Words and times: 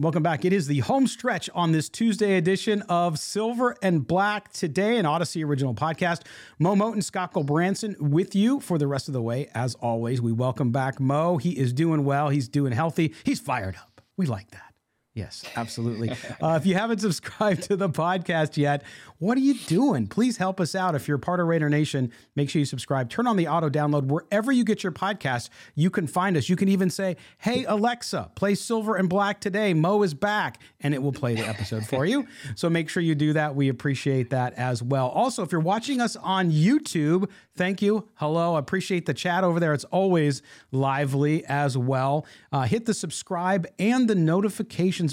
Welcome 0.00 0.22
back. 0.22 0.44
It 0.44 0.52
is 0.52 0.68
the 0.68 0.78
home 0.78 1.08
stretch 1.08 1.50
on 1.56 1.72
this 1.72 1.88
Tuesday 1.88 2.36
edition 2.36 2.82
of 2.82 3.18
Silver 3.18 3.74
and 3.82 4.06
Black 4.06 4.52
Today, 4.52 4.96
an 4.96 5.06
Odyssey 5.06 5.42
original 5.42 5.74
podcast. 5.74 6.20
Mo 6.60 6.76
Moton 6.76 6.92
and 6.92 7.04
Scott 7.04 7.32
Gulbransen 7.32 7.98
with 7.98 8.32
you 8.36 8.60
for 8.60 8.78
the 8.78 8.86
rest 8.86 9.08
of 9.08 9.12
the 9.12 9.20
way. 9.20 9.48
As 9.56 9.74
always, 9.74 10.22
we 10.22 10.30
welcome 10.30 10.70
back 10.70 11.00
Mo. 11.00 11.38
He 11.38 11.58
is 11.58 11.72
doing 11.72 12.04
well. 12.04 12.28
He's 12.28 12.48
doing 12.48 12.72
healthy. 12.72 13.12
He's 13.24 13.40
fired 13.40 13.74
up. 13.74 14.00
We 14.16 14.26
like 14.26 14.52
that. 14.52 14.67
Yes, 15.18 15.42
absolutely. 15.56 16.10
uh, 16.40 16.56
if 16.60 16.64
you 16.64 16.74
haven't 16.74 16.98
subscribed 17.08 17.62
to 17.64 17.76
the 17.76 17.88
podcast 17.88 18.56
yet, 18.56 18.84
what 19.18 19.36
are 19.36 19.40
you 19.40 19.54
doing? 19.54 20.06
Please 20.06 20.36
help 20.36 20.60
us 20.60 20.76
out. 20.76 20.94
If 20.94 21.08
you're 21.08 21.18
part 21.18 21.40
of 21.40 21.48
Raider 21.48 21.68
Nation, 21.68 22.12
make 22.36 22.48
sure 22.48 22.60
you 22.60 22.66
subscribe. 22.66 23.10
Turn 23.10 23.26
on 23.26 23.36
the 23.36 23.48
auto 23.48 23.68
download 23.68 24.04
wherever 24.04 24.52
you 24.52 24.62
get 24.62 24.84
your 24.84 24.92
podcast. 24.92 25.48
You 25.74 25.90
can 25.90 26.06
find 26.06 26.36
us. 26.36 26.48
You 26.48 26.54
can 26.54 26.68
even 26.68 26.88
say, 26.88 27.16
"Hey 27.38 27.64
Alexa, 27.64 28.30
play 28.36 28.54
Silver 28.54 28.94
and 28.94 29.08
Black 29.08 29.40
today. 29.40 29.74
Mo 29.74 30.04
is 30.04 30.14
back," 30.14 30.62
and 30.80 30.94
it 30.94 31.02
will 31.02 31.10
play 31.10 31.34
the 31.34 31.48
episode 31.48 31.84
for 31.84 32.06
you. 32.06 32.28
So 32.54 32.70
make 32.70 32.88
sure 32.88 33.02
you 33.02 33.16
do 33.16 33.32
that. 33.32 33.56
We 33.56 33.68
appreciate 33.68 34.30
that 34.30 34.54
as 34.54 34.84
well. 34.84 35.08
Also, 35.08 35.42
if 35.42 35.50
you're 35.50 35.60
watching 35.60 36.00
us 36.00 36.14
on 36.14 36.52
YouTube, 36.52 37.28
thank 37.56 37.82
you. 37.82 38.08
Hello, 38.14 38.54
I 38.54 38.60
appreciate 38.60 39.06
the 39.06 39.14
chat 39.14 39.42
over 39.42 39.58
there. 39.58 39.74
It's 39.74 39.84
always 39.84 40.42
lively 40.70 41.44
as 41.46 41.76
well. 41.76 42.24
Uh, 42.52 42.62
hit 42.62 42.86
the 42.86 42.94
subscribe 42.94 43.66
and 43.80 44.08
the 44.08 44.14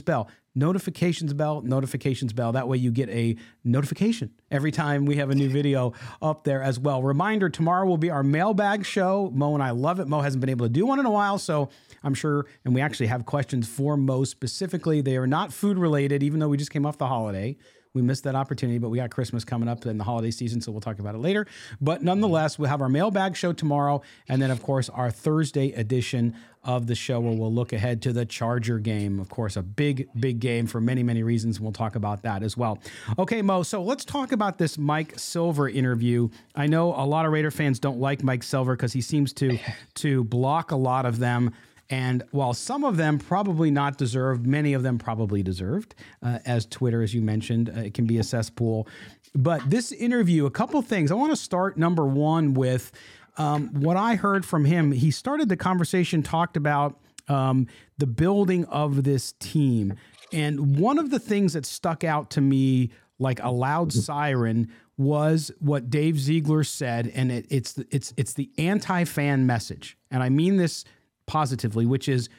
bell 0.02 0.30
notifications 0.56 1.34
bell, 1.34 1.62
notifications 1.62 2.34
bell. 2.34 2.54
That 2.54 2.68
way 2.68 2.78
you 2.78 2.92
get 2.92 3.10
a 3.10 3.36
notification 3.64 4.32
every 4.50 4.72
time 4.72 5.06
we 5.06 5.18
have 5.18 5.30
a 5.30 5.36
new 5.36 5.50
video 5.50 5.94
up 6.22 6.46
there 6.46 6.64
as 6.64 6.80
well. 6.80 7.04
Reminder 7.04 7.50
tomorrow 7.50 7.86
will 7.86 7.98
be 7.98 8.10
our 8.10 8.24
mailbag 8.24 8.86
show. 8.86 9.30
Mo 9.34 9.54
and 9.54 9.62
I 9.62 9.72
love 9.72 10.00
it. 10.00 10.08
Mo 10.08 10.22
hasn't 10.22 10.40
been 10.40 10.50
able 10.50 10.66
to 10.66 10.72
do 10.72 10.86
one 10.86 11.00
in 11.00 11.06
a 11.06 11.12
while, 11.12 11.38
so 11.38 11.70
I'm 12.04 12.14
sure, 12.14 12.46
and 12.64 12.74
we 12.74 12.82
actually 12.82 13.08
have 13.08 13.26
questions 13.26 13.68
for 13.68 13.98
Mo 13.98 14.24
specifically. 14.24 15.02
They 15.02 15.18
are 15.18 15.28
not 15.28 15.52
food 15.52 15.78
related, 15.78 16.24
even 16.24 16.40
though 16.40 16.50
we 16.50 16.58
just 16.58 16.72
came 16.72 16.86
off 16.86 16.98
the 16.98 17.08
holiday. 17.08 17.58
We 17.96 18.02
missed 18.02 18.26
that 18.26 18.36
opportunity, 18.36 18.78
but 18.78 18.90
we 18.90 18.98
got 18.98 19.10
Christmas 19.10 19.44
coming 19.44 19.68
up 19.68 19.86
in 19.86 19.98
the 19.98 20.04
holiday 20.04 20.32
season, 20.32 20.62
so 20.62 20.72
we'll 20.72 20.82
talk 20.82 21.00
about 21.00 21.16
it 21.16 21.20
later. 21.20 21.48
But 21.82 22.04
nonetheless, 22.04 22.60
we'll 22.60 22.70
have 22.70 22.82
our 22.82 22.90
mailbag 22.90 23.36
show 23.36 23.54
tomorrow, 23.54 24.02
and 24.28 24.42
then, 24.42 24.52
of 24.52 24.62
course, 24.62 24.90
our 24.90 25.10
Thursday 25.10 25.72
edition 25.72 26.36
of 26.66 26.88
the 26.88 26.96
show 26.96 27.20
where 27.20 27.34
we'll 27.34 27.54
look 27.54 27.72
ahead 27.72 28.02
to 28.02 28.12
the 28.12 28.26
Charger 28.26 28.80
game. 28.80 29.20
Of 29.20 29.30
course, 29.30 29.56
a 29.56 29.62
big, 29.62 30.10
big 30.20 30.40
game 30.40 30.66
for 30.66 30.82
many, 30.82 31.04
many 31.04 31.22
reasons. 31.24 31.58
And 31.58 31.64
we'll 31.64 31.74
talk 31.74 31.96
about 31.96 32.24
that 32.24 32.44
as 32.44 32.58
well. 32.58 32.80
Okay, 33.20 33.42
Mo, 33.42 33.64
so 33.64 33.84
let's 33.84 34.04
talk 34.04 34.32
about 34.32 34.58
this 34.58 34.78
Mike 34.78 35.18
Silver 35.18 35.70
interview. 35.70 36.30
I 36.56 36.66
know 36.66 36.94
a 36.96 37.06
lot 37.06 37.26
of 37.26 37.32
Raider 37.32 37.52
fans 37.52 37.80
don't 37.80 38.00
like 38.00 38.24
Mike 38.24 38.44
Silver 38.44 38.76
because 38.76 38.94
he 38.94 39.02
seems 39.02 39.32
to 39.34 39.60
to 39.96 40.24
block 40.24 40.72
a 40.72 40.76
lot 40.76 41.06
of 41.06 41.20
them. 41.20 41.54
And 41.90 42.24
while 42.32 42.54
some 42.54 42.84
of 42.84 42.98
them 42.98 43.20
probably 43.20 43.70
not 43.70 43.98
deserved, 43.98 44.46
many 44.46 44.74
of 44.74 44.84
them 44.84 44.98
probably 44.98 45.44
deserved, 45.44 45.96
uh, 46.24 46.40
as 46.46 46.66
Twitter, 46.66 47.04
as 47.04 47.14
you 47.14 47.22
mentioned, 47.22 47.70
uh, 47.70 47.82
it 47.82 47.94
can 47.94 48.06
be 48.06 48.18
a 48.18 48.24
cesspool. 48.24 48.88
But 49.36 49.70
this 49.70 49.92
interview, 49.92 50.46
a 50.46 50.52
couple 50.52 50.82
things. 50.82 51.12
I 51.12 51.16
want 51.16 51.32
to 51.32 51.36
start 51.36 51.78
number 51.78 52.06
one 52.06 52.54
with 52.54 52.92
um, 53.38 53.70
what 53.82 53.98
I 53.98 54.16
heard 54.16 54.46
from 54.46 54.66
him. 54.66 54.92
He 54.92 55.12
started 55.12 55.50
the 55.50 55.58
conversation, 55.58 56.24
talked 56.24 56.58
about 56.58 57.00
um, 57.28 57.68
the 57.98 58.08
building 58.08 58.66
of 58.66 59.04
this 59.04 59.34
team. 59.34 59.94
And 60.32 60.78
one 60.78 60.98
of 60.98 61.12
the 61.12 61.20
things 61.20 61.54
that 61.54 61.66
stuck 61.66 62.04
out 62.04 62.30
to 62.32 62.42
me 62.42 62.92
like 63.20 63.42
a 63.44 63.52
loud 63.52 63.94
siren 63.94 64.72
was 64.98 65.52
what 65.60 65.90
Dave 65.90 66.18
Ziegler 66.20 66.64
said, 66.64 67.12
and 67.14 67.32
it, 67.32 67.46
it's 67.50 67.78
it's 67.92 68.14
it's 68.16 68.34
the 68.34 68.50
anti-fan 68.58 69.46
message, 69.46 69.98
and 70.10 70.24
I 70.24 70.30
mean 70.30 70.56
this 70.56 70.86
positively, 71.28 71.86
which 71.86 72.08
is 72.08 72.30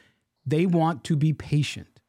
they 0.45 0.65
want 0.65 1.03
to 1.05 1.15
be 1.15 1.33
patient, 1.33 1.99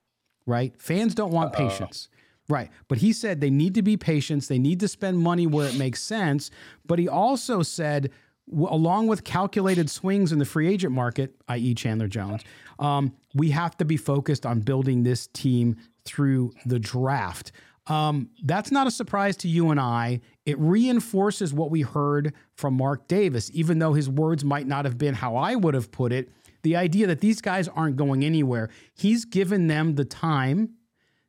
right? 0.47 0.75
Fans 0.81 1.15
don't 1.15 1.33
want 1.33 1.55
Uh-oh. 1.55 1.69
patience. 1.69 2.09
Right. 2.50 2.71
But 2.89 2.99
he 2.99 3.12
said 3.12 3.43
they 3.43 3.50
need 3.50 3.75
to 3.75 3.83
be 3.83 3.99
patient. 3.99 4.49
They 4.49 4.59
need 4.59 4.81
to 4.81 4.88
spend 4.88 5.19
money 5.19 5.47
where 5.47 5.69
it 5.69 5.77
makes 5.77 6.03
sense. 6.03 6.50
But 6.87 6.99
he 6.99 7.06
also 7.06 7.62
said, 7.62 8.11
w- 8.49 8.69
along 8.75 9.09
with 9.09 9.22
calculated 9.22 9.91
swings 9.91 10.33
in 10.33 10.38
the 10.38 10.47
free 10.47 10.67
agent 10.67 10.94
market, 10.94 11.34
i.e., 11.49 11.75
Chandler 11.75 12.09
Jones, 12.09 12.43
um, 12.78 13.12
we 13.34 13.50
have 13.50 13.77
to 13.77 13.84
be 13.84 13.99
focused 13.99 14.47
on 14.47 14.61
building 14.61 15.03
this 15.03 15.27
team 15.27 15.77
through 16.06 16.53
the 16.65 16.78
draft. 16.78 17.53
Um, 17.87 18.31
that's 18.44 18.71
not 18.71 18.87
a 18.87 18.91
surprise 18.91 19.37
to 19.38 19.49
you 19.49 19.71
and 19.71 19.78
I. 19.78 20.22
It 20.47 20.59
reinforces 20.59 21.53
what 21.53 21.71
we 21.71 21.83
heard 21.83 22.33
from 22.55 22.75
Mark 22.78 23.09
Davis, 23.09 23.50
even 23.53 23.78
though 23.78 23.93
his 23.93 24.09
words 24.09 24.43
might 24.43 24.67
not 24.67 24.87
have 24.87 24.97
been 24.97 25.15
how 25.15 25.37
I 25.37 25.55
would 25.55 25.75
have 25.75 25.91
put 25.91 26.12
it 26.15 26.31
the 26.62 26.76
idea 26.76 27.06
that 27.06 27.20
these 27.20 27.41
guys 27.41 27.69
aren't 27.69 27.96
going 27.96 28.24
anywhere. 28.24 28.70
He's 28.94 29.24
given 29.24 29.66
them 29.66 29.94
the 29.94 30.04
time, 30.04 30.74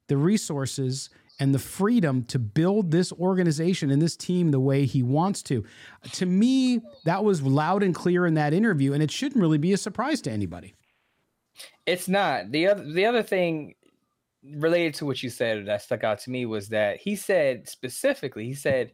the 0.08 0.18
resources, 0.18 1.10
and 1.40 1.56
the 1.56 1.60
freedom 1.60 2.24
to 2.26 2.38
build 2.38 2.92
this 2.92 3.14
organization 3.14 3.90
and 3.90 4.02
this 4.02 4.18
team 4.18 4.52
the 4.52 4.60
way 4.60 4.86
he 4.86 5.02
wants 5.02 5.42
to. 5.44 5.64
To 6.14 6.26
me, 6.26 6.82
that 7.06 7.24
was 7.24 7.42
loud 7.42 7.82
and 7.82 7.96
clear 7.96 8.26
in 8.26 8.34
that 8.34 8.54
interview, 8.54 8.94
and 8.94 9.02
it 9.02 9.10
shouldn't 9.10 9.42
really 9.42 9.58
be 9.58 9.72
a 9.72 9.78
surprise 9.78 10.22
to 10.22 10.32
anybody. 10.32 10.76
It's 11.86 12.08
not. 12.08 12.52
The 12.52 12.68
other 12.68 12.84
the 12.84 13.06
other 13.06 13.24
thing 13.24 13.76
related 14.44 14.94
to 14.96 15.06
what 15.06 15.22
you 15.22 15.30
said 15.30 15.66
that 15.66 15.82
stuck 15.82 16.04
out 16.04 16.20
to 16.20 16.30
me 16.30 16.46
was 16.46 16.70
that 16.70 16.98
he 16.98 17.16
said 17.16 17.68
specifically, 17.68 18.46
he 18.46 18.54
said 18.54 18.94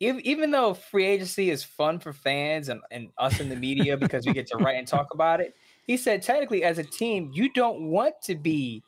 even 0.00 0.50
though 0.50 0.74
free 0.74 1.06
agency 1.06 1.50
is 1.50 1.64
fun 1.64 1.98
for 1.98 2.12
fans 2.12 2.68
and, 2.68 2.80
and 2.90 3.08
us 3.18 3.40
in 3.40 3.48
the 3.48 3.56
media 3.56 3.96
because 3.96 4.26
we 4.26 4.32
get 4.32 4.46
to 4.48 4.56
write 4.58 4.76
and 4.76 4.86
talk 4.86 5.14
about 5.14 5.40
it, 5.40 5.54
he 5.86 5.96
said 5.96 6.22
technically 6.22 6.64
as 6.64 6.78
a 6.78 6.84
team, 6.84 7.30
you 7.32 7.50
don't 7.52 7.90
want 7.90 8.14
to 8.24 8.34
be 8.34 8.82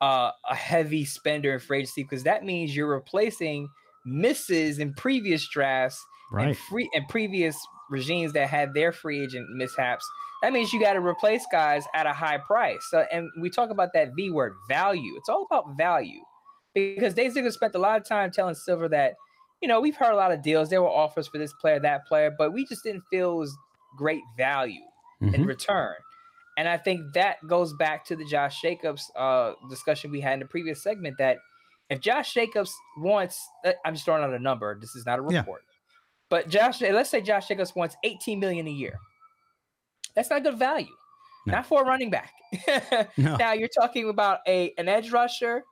uh, 0.00 0.30
a 0.48 0.54
heavy 0.54 1.04
spender 1.04 1.52
in 1.52 1.60
free 1.60 1.78
agency 1.78 2.02
because 2.02 2.22
that 2.22 2.44
means 2.44 2.74
you're 2.74 2.88
replacing 2.88 3.68
misses 4.06 4.78
in 4.78 4.94
previous 4.94 5.46
drafts 5.48 6.02
right. 6.32 6.48
and 6.48 6.56
free 6.56 6.88
and 6.94 7.06
previous 7.08 7.58
regimes 7.90 8.32
that 8.32 8.48
had 8.48 8.72
their 8.72 8.92
free 8.92 9.22
agent 9.22 9.46
mishaps. 9.54 10.08
That 10.42 10.52
means 10.52 10.72
you 10.72 10.80
got 10.80 10.94
to 10.94 11.00
replace 11.00 11.44
guys 11.52 11.84
at 11.94 12.06
a 12.06 12.12
high 12.12 12.38
price. 12.38 12.78
So, 12.90 13.04
and 13.12 13.28
we 13.40 13.50
talk 13.50 13.70
about 13.70 13.92
that 13.94 14.14
V 14.14 14.30
word, 14.30 14.54
value. 14.68 15.14
It's 15.16 15.28
all 15.28 15.46
about 15.50 15.76
value 15.76 16.20
because 16.74 17.12
Dave 17.12 17.32
spent 17.52 17.74
a 17.74 17.78
lot 17.78 18.00
of 18.00 18.06
time 18.06 18.30
telling 18.30 18.54
Silver 18.54 18.88
that– 18.88 19.14
you 19.60 19.68
know, 19.68 19.80
we've 19.80 19.96
heard 19.96 20.12
a 20.12 20.16
lot 20.16 20.32
of 20.32 20.42
deals. 20.42 20.70
There 20.70 20.82
were 20.82 20.88
offers 20.88 21.26
for 21.26 21.38
this 21.38 21.52
player, 21.60 21.80
that 21.80 22.06
player, 22.06 22.34
but 22.36 22.52
we 22.52 22.64
just 22.66 22.84
didn't 22.84 23.02
feel 23.10 23.32
it 23.32 23.36
was 23.36 23.56
great 23.96 24.22
value 24.36 24.80
mm-hmm. 25.22 25.34
in 25.34 25.44
return. 25.44 25.94
And 26.56 26.68
I 26.68 26.76
think 26.76 27.12
that 27.14 27.36
goes 27.46 27.72
back 27.74 28.04
to 28.06 28.16
the 28.16 28.24
Josh 28.24 28.60
Jacobs 28.60 29.10
uh, 29.16 29.52
discussion 29.70 30.10
we 30.10 30.20
had 30.20 30.34
in 30.34 30.40
the 30.40 30.46
previous 30.46 30.82
segment 30.82 31.16
that 31.18 31.38
if 31.88 32.00
Josh 32.00 32.34
Jacobs 32.34 32.74
wants, 32.98 33.48
uh, 33.64 33.72
I'm 33.84 33.94
just 33.94 34.04
throwing 34.04 34.22
out 34.22 34.34
a 34.34 34.38
number. 34.38 34.78
This 34.78 34.96
is 34.96 35.06
not 35.06 35.18
a 35.18 35.22
report, 35.22 35.62
yeah. 35.68 35.86
but 36.28 36.48
Josh, 36.48 36.80
let's 36.80 37.10
say 37.10 37.20
Josh 37.20 37.48
Jacobs 37.48 37.74
wants 37.74 37.96
18 38.04 38.40
million 38.40 38.66
a 38.66 38.72
year. 38.72 38.98
That's 40.14 40.30
not 40.30 40.42
good 40.42 40.58
value, 40.58 40.88
no. 41.46 41.52
not 41.54 41.66
for 41.66 41.82
a 41.82 41.86
running 41.86 42.10
back. 42.10 42.32
no. 43.16 43.36
Now 43.36 43.52
you're 43.52 43.68
talking 43.68 44.08
about 44.08 44.40
a 44.46 44.72
an 44.78 44.88
edge 44.88 45.12
rusher. 45.12 45.62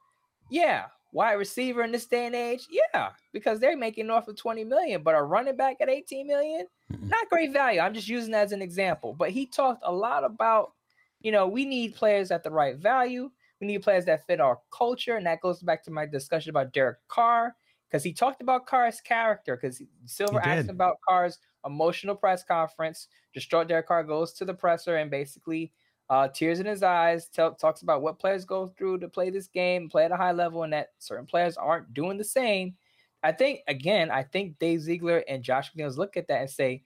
Yeah, 0.50 0.84
wide 1.16 1.32
receiver 1.32 1.82
in 1.82 1.90
this 1.90 2.06
day 2.06 2.26
and 2.26 2.34
age? 2.34 2.68
Yeah, 2.70 3.10
because 3.32 3.58
they're 3.58 3.76
making 3.76 4.06
north 4.06 4.28
of 4.28 4.36
20 4.36 4.64
million, 4.64 5.02
but 5.02 5.14
a 5.14 5.22
running 5.22 5.56
back 5.56 5.78
at 5.80 5.88
18 5.88 6.26
million, 6.26 6.66
not 7.00 7.28
great 7.30 7.52
value. 7.52 7.80
I'm 7.80 7.94
just 7.94 8.06
using 8.06 8.32
that 8.32 8.44
as 8.44 8.52
an 8.52 8.60
example. 8.60 9.14
But 9.14 9.30
he 9.30 9.46
talked 9.46 9.82
a 9.84 9.92
lot 9.92 10.24
about, 10.24 10.74
you 11.22 11.32
know, 11.32 11.48
we 11.48 11.64
need 11.64 11.94
players 11.94 12.30
at 12.30 12.44
the 12.44 12.50
right 12.50 12.76
value. 12.76 13.30
We 13.60 13.66
need 13.66 13.82
players 13.82 14.04
that 14.04 14.26
fit 14.26 14.40
our 14.40 14.60
culture. 14.70 15.16
And 15.16 15.26
that 15.26 15.40
goes 15.40 15.60
back 15.62 15.82
to 15.84 15.90
my 15.90 16.04
discussion 16.04 16.50
about 16.50 16.74
Derek 16.74 16.98
Carr, 17.08 17.56
because 17.88 18.04
he 18.04 18.12
talked 18.12 18.42
about 18.42 18.66
Carr's 18.66 19.00
character, 19.00 19.56
because 19.56 19.80
Silver 20.04 20.40
asked 20.40 20.68
about 20.68 20.98
Carr's 21.08 21.38
emotional 21.64 22.14
press 22.14 22.44
conference. 22.44 23.08
Distraught 23.32 23.68
Derek 23.68 23.88
Carr 23.88 24.04
goes 24.04 24.34
to 24.34 24.44
the 24.44 24.54
presser 24.54 24.96
and 24.96 25.10
basically 25.10 25.72
uh, 26.08 26.28
tears 26.28 26.60
in 26.60 26.66
his 26.66 26.82
eyes, 26.82 27.28
tell, 27.28 27.54
talks 27.54 27.82
about 27.82 28.02
what 28.02 28.18
players 28.18 28.44
go 28.44 28.68
through 28.68 28.98
to 28.98 29.08
play 29.08 29.30
this 29.30 29.48
game, 29.48 29.88
play 29.88 30.04
at 30.04 30.12
a 30.12 30.16
high 30.16 30.32
level, 30.32 30.62
and 30.62 30.72
that 30.72 30.90
certain 30.98 31.26
players 31.26 31.56
aren't 31.56 31.92
doing 31.94 32.16
the 32.16 32.24
same. 32.24 32.74
I 33.22 33.32
think 33.32 33.60
again, 33.66 34.10
I 34.10 34.22
think 34.22 34.58
Dave 34.58 34.82
Ziegler 34.82 35.24
and 35.28 35.42
Josh 35.42 35.72
McDaniels 35.72 35.96
look 35.96 36.16
at 36.16 36.28
that 36.28 36.42
and 36.42 36.50
say, 36.50 36.84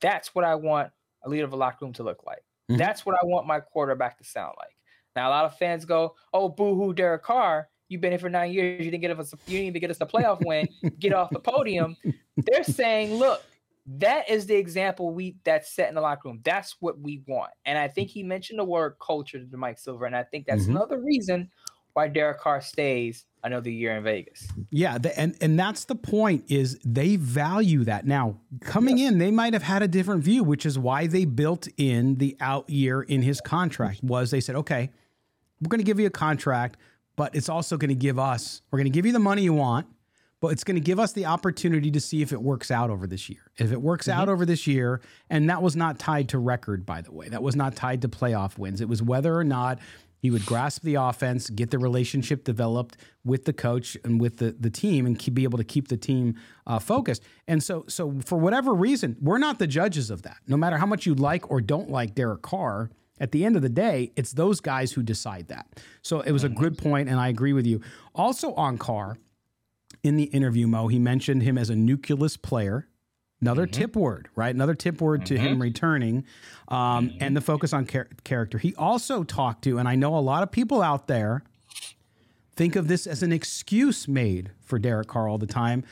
"That's 0.00 0.34
what 0.34 0.44
I 0.44 0.54
want 0.56 0.90
a 1.22 1.28
leader 1.28 1.44
of 1.44 1.52
a 1.52 1.56
locker 1.56 1.84
room 1.84 1.92
to 1.94 2.02
look 2.02 2.24
like. 2.26 2.42
Mm-hmm. 2.68 2.78
That's 2.78 3.06
what 3.06 3.16
I 3.22 3.24
want 3.24 3.46
my 3.46 3.60
quarterback 3.60 4.18
to 4.18 4.24
sound 4.24 4.54
like." 4.58 4.74
Now 5.14 5.28
a 5.28 5.30
lot 5.30 5.44
of 5.44 5.56
fans 5.58 5.84
go, 5.84 6.16
"Oh, 6.32 6.48
boo-hoo, 6.48 6.92
Derek 6.92 7.22
Carr! 7.22 7.68
You've 7.88 8.00
been 8.00 8.10
here 8.10 8.18
for 8.18 8.28
nine 8.28 8.52
years. 8.52 8.84
You 8.84 8.90
didn't 8.90 9.02
get 9.02 9.16
us. 9.16 9.32
You 9.46 9.58
didn't 9.58 9.68
even 9.68 9.80
get 9.80 9.90
us 9.90 10.00
a 10.00 10.06
playoff 10.06 10.44
win. 10.44 10.68
get 10.98 11.12
off 11.12 11.30
the 11.30 11.38
podium." 11.38 11.96
They're 12.36 12.64
saying, 12.64 13.14
"Look, 13.14 13.44
that 13.86 14.28
is 14.28 14.46
the 14.46 14.56
example 14.56 15.12
we 15.12 15.36
that's 15.44 15.72
set 15.74 15.88
in 15.88 15.94
the 15.94 16.00
locker 16.00 16.28
room. 16.28 16.40
That's 16.44 16.76
what 16.80 17.00
we 17.00 17.22
want." 17.26 17.52
And 17.64 17.78
I 17.78 17.88
think 17.88 18.10
he 18.10 18.22
mentioned 18.22 18.58
the 18.58 18.64
word 18.64 18.96
culture 19.04 19.44
to 19.44 19.56
Mike 19.56 19.78
Silver, 19.78 20.06
and 20.06 20.16
I 20.16 20.24
think 20.24 20.46
that's 20.46 20.64
Mhm. 20.64 20.70
another 20.70 20.98
reason 21.00 21.50
why 21.92 22.08
Derek 22.08 22.40
Carr 22.40 22.60
stays 22.60 23.24
another 23.42 23.70
year 23.70 23.96
in 23.96 24.02
Vegas. 24.02 24.46
Yeah, 24.70 24.98
the, 24.98 25.18
and 25.18 25.34
and 25.40 25.58
that's 25.58 25.84
the 25.86 25.94
point 25.94 26.44
is 26.50 26.78
they 26.84 27.16
value 27.16 27.84
that. 27.84 28.06
Now, 28.06 28.38
coming 28.60 28.98
in, 28.98 29.18
they 29.18 29.30
might 29.30 29.54
have 29.54 29.62
had 29.62 29.82
a 29.82 29.88
different 29.88 30.22
view, 30.22 30.42
which 30.44 30.66
is 30.66 30.78
why 30.78 31.06
they 31.06 31.24
built 31.24 31.68
in 31.78 32.16
the 32.16 32.36
out 32.40 32.68
year 32.68 33.02
in 33.02 33.22
his 33.22 33.40
contract. 33.40 34.02
Was 34.02 34.30
they 34.30 34.40
said, 34.40 34.56
"Okay, 34.56 34.90
we're 35.60 35.68
going 35.68 35.78
to 35.78 35.84
give 35.84 35.98
you 36.00 36.06
a 36.06 36.10
contract, 36.10 36.76
but 37.14 37.34
it's 37.34 37.48
also 37.48 37.78
going 37.78 37.88
to 37.88 37.94
give 37.94 38.18
us 38.18 38.60
we're 38.70 38.78
going 38.78 38.92
to 38.92 38.94
give 38.94 39.06
you 39.06 39.12
the 39.12 39.18
money 39.18 39.42
you 39.42 39.54
want, 39.54 39.86
but 40.40 40.48
it's 40.48 40.64
going 40.64 40.74
to 40.74 40.80
give 40.80 40.98
us 40.98 41.12
the 41.12 41.26
opportunity 41.26 41.90
to 41.90 42.00
see 42.00 42.22
if 42.22 42.32
it 42.32 42.42
works 42.42 42.70
out 42.70 42.90
over 42.90 43.06
this 43.06 43.28
year. 43.28 43.50
If 43.56 43.72
it 43.72 43.80
works 43.80 44.08
out 44.08 44.28
over 44.28 44.44
this 44.44 44.66
year, 44.66 45.00
and 45.30 45.48
that 45.48 45.62
was 45.62 45.76
not 45.76 45.98
tied 45.98 46.28
to 46.30 46.38
record 46.38 46.84
by 46.84 47.00
the 47.00 47.12
way. 47.12 47.28
That 47.28 47.42
was 47.42 47.56
not 47.56 47.76
tied 47.76 48.02
to 48.02 48.08
playoff 48.08 48.58
wins. 48.58 48.80
It 48.80 48.88
was 48.88 49.02
whether 49.02 49.36
or 49.36 49.44
not 49.44 49.78
he 50.18 50.30
would 50.30 50.46
grasp 50.46 50.82
the 50.82 50.96
offense, 50.96 51.50
get 51.50 51.70
the 51.70 51.78
relationship 51.78 52.44
developed 52.44 52.96
with 53.24 53.44
the 53.44 53.52
coach 53.52 53.96
and 54.02 54.20
with 54.20 54.38
the, 54.38 54.56
the 54.58 54.70
team, 54.70 55.06
and 55.06 55.18
keep, 55.18 55.34
be 55.34 55.44
able 55.44 55.58
to 55.58 55.64
keep 55.64 55.88
the 55.88 55.96
team 55.96 56.34
uh, 56.66 56.78
focused. 56.78 57.22
And 57.46 57.62
so, 57.62 57.84
so 57.86 58.14
for 58.24 58.38
whatever 58.38 58.74
reason, 58.74 59.16
we're 59.20 59.38
not 59.38 59.58
the 59.58 59.66
judges 59.66 60.10
of 60.10 60.22
that. 60.22 60.38
No 60.46 60.56
matter 60.56 60.78
how 60.78 60.86
much 60.86 61.06
you 61.06 61.14
like 61.14 61.50
or 61.50 61.60
don't 61.60 61.90
like 61.90 62.14
Derek 62.14 62.42
Carr, 62.42 62.90
at 63.18 63.32
the 63.32 63.44
end 63.44 63.56
of 63.56 63.62
the 63.62 63.68
day, 63.68 64.12
it's 64.16 64.32
those 64.32 64.60
guys 64.60 64.92
who 64.92 65.02
decide 65.02 65.48
that. 65.48 65.66
So 66.02 66.20
it 66.20 66.32
was 66.32 66.44
a 66.44 66.48
good 66.48 66.76
point, 66.76 67.08
and 67.08 67.18
I 67.18 67.28
agree 67.28 67.52
with 67.52 67.66
you. 67.66 67.80
Also 68.14 68.52
on 68.54 68.78
Carr, 68.78 69.16
in 70.06 70.16
the 70.16 70.24
interview, 70.24 70.66
Mo, 70.66 70.88
he 70.88 70.98
mentioned 70.98 71.42
him 71.42 71.58
as 71.58 71.70
a 71.70 71.76
nucleus 71.76 72.36
player. 72.36 72.88
Another 73.40 73.66
mm-hmm. 73.66 73.80
tip 73.80 73.96
word, 73.96 74.28
right? 74.34 74.54
Another 74.54 74.74
tip 74.74 75.00
word 75.00 75.26
to 75.26 75.36
him 75.36 75.54
mm-hmm. 75.54 75.62
returning, 75.62 76.24
um, 76.68 77.10
mm-hmm. 77.10 77.18
and 77.20 77.36
the 77.36 77.42
focus 77.42 77.74
on 77.74 77.86
char- 77.86 78.08
character. 78.24 78.56
He 78.56 78.74
also 78.76 79.24
talked 79.24 79.64
to, 79.64 79.78
and 79.78 79.86
I 79.86 79.94
know 79.94 80.16
a 80.16 80.20
lot 80.20 80.42
of 80.42 80.50
people 80.50 80.80
out 80.80 81.06
there 81.06 81.42
think 82.56 82.76
of 82.76 82.88
this 82.88 83.06
as 83.06 83.22
an 83.22 83.32
excuse 83.32 84.08
made 84.08 84.52
for 84.62 84.78
Derek 84.78 85.08
Carr 85.08 85.28
all 85.28 85.36
the 85.36 85.46
time, 85.46 85.84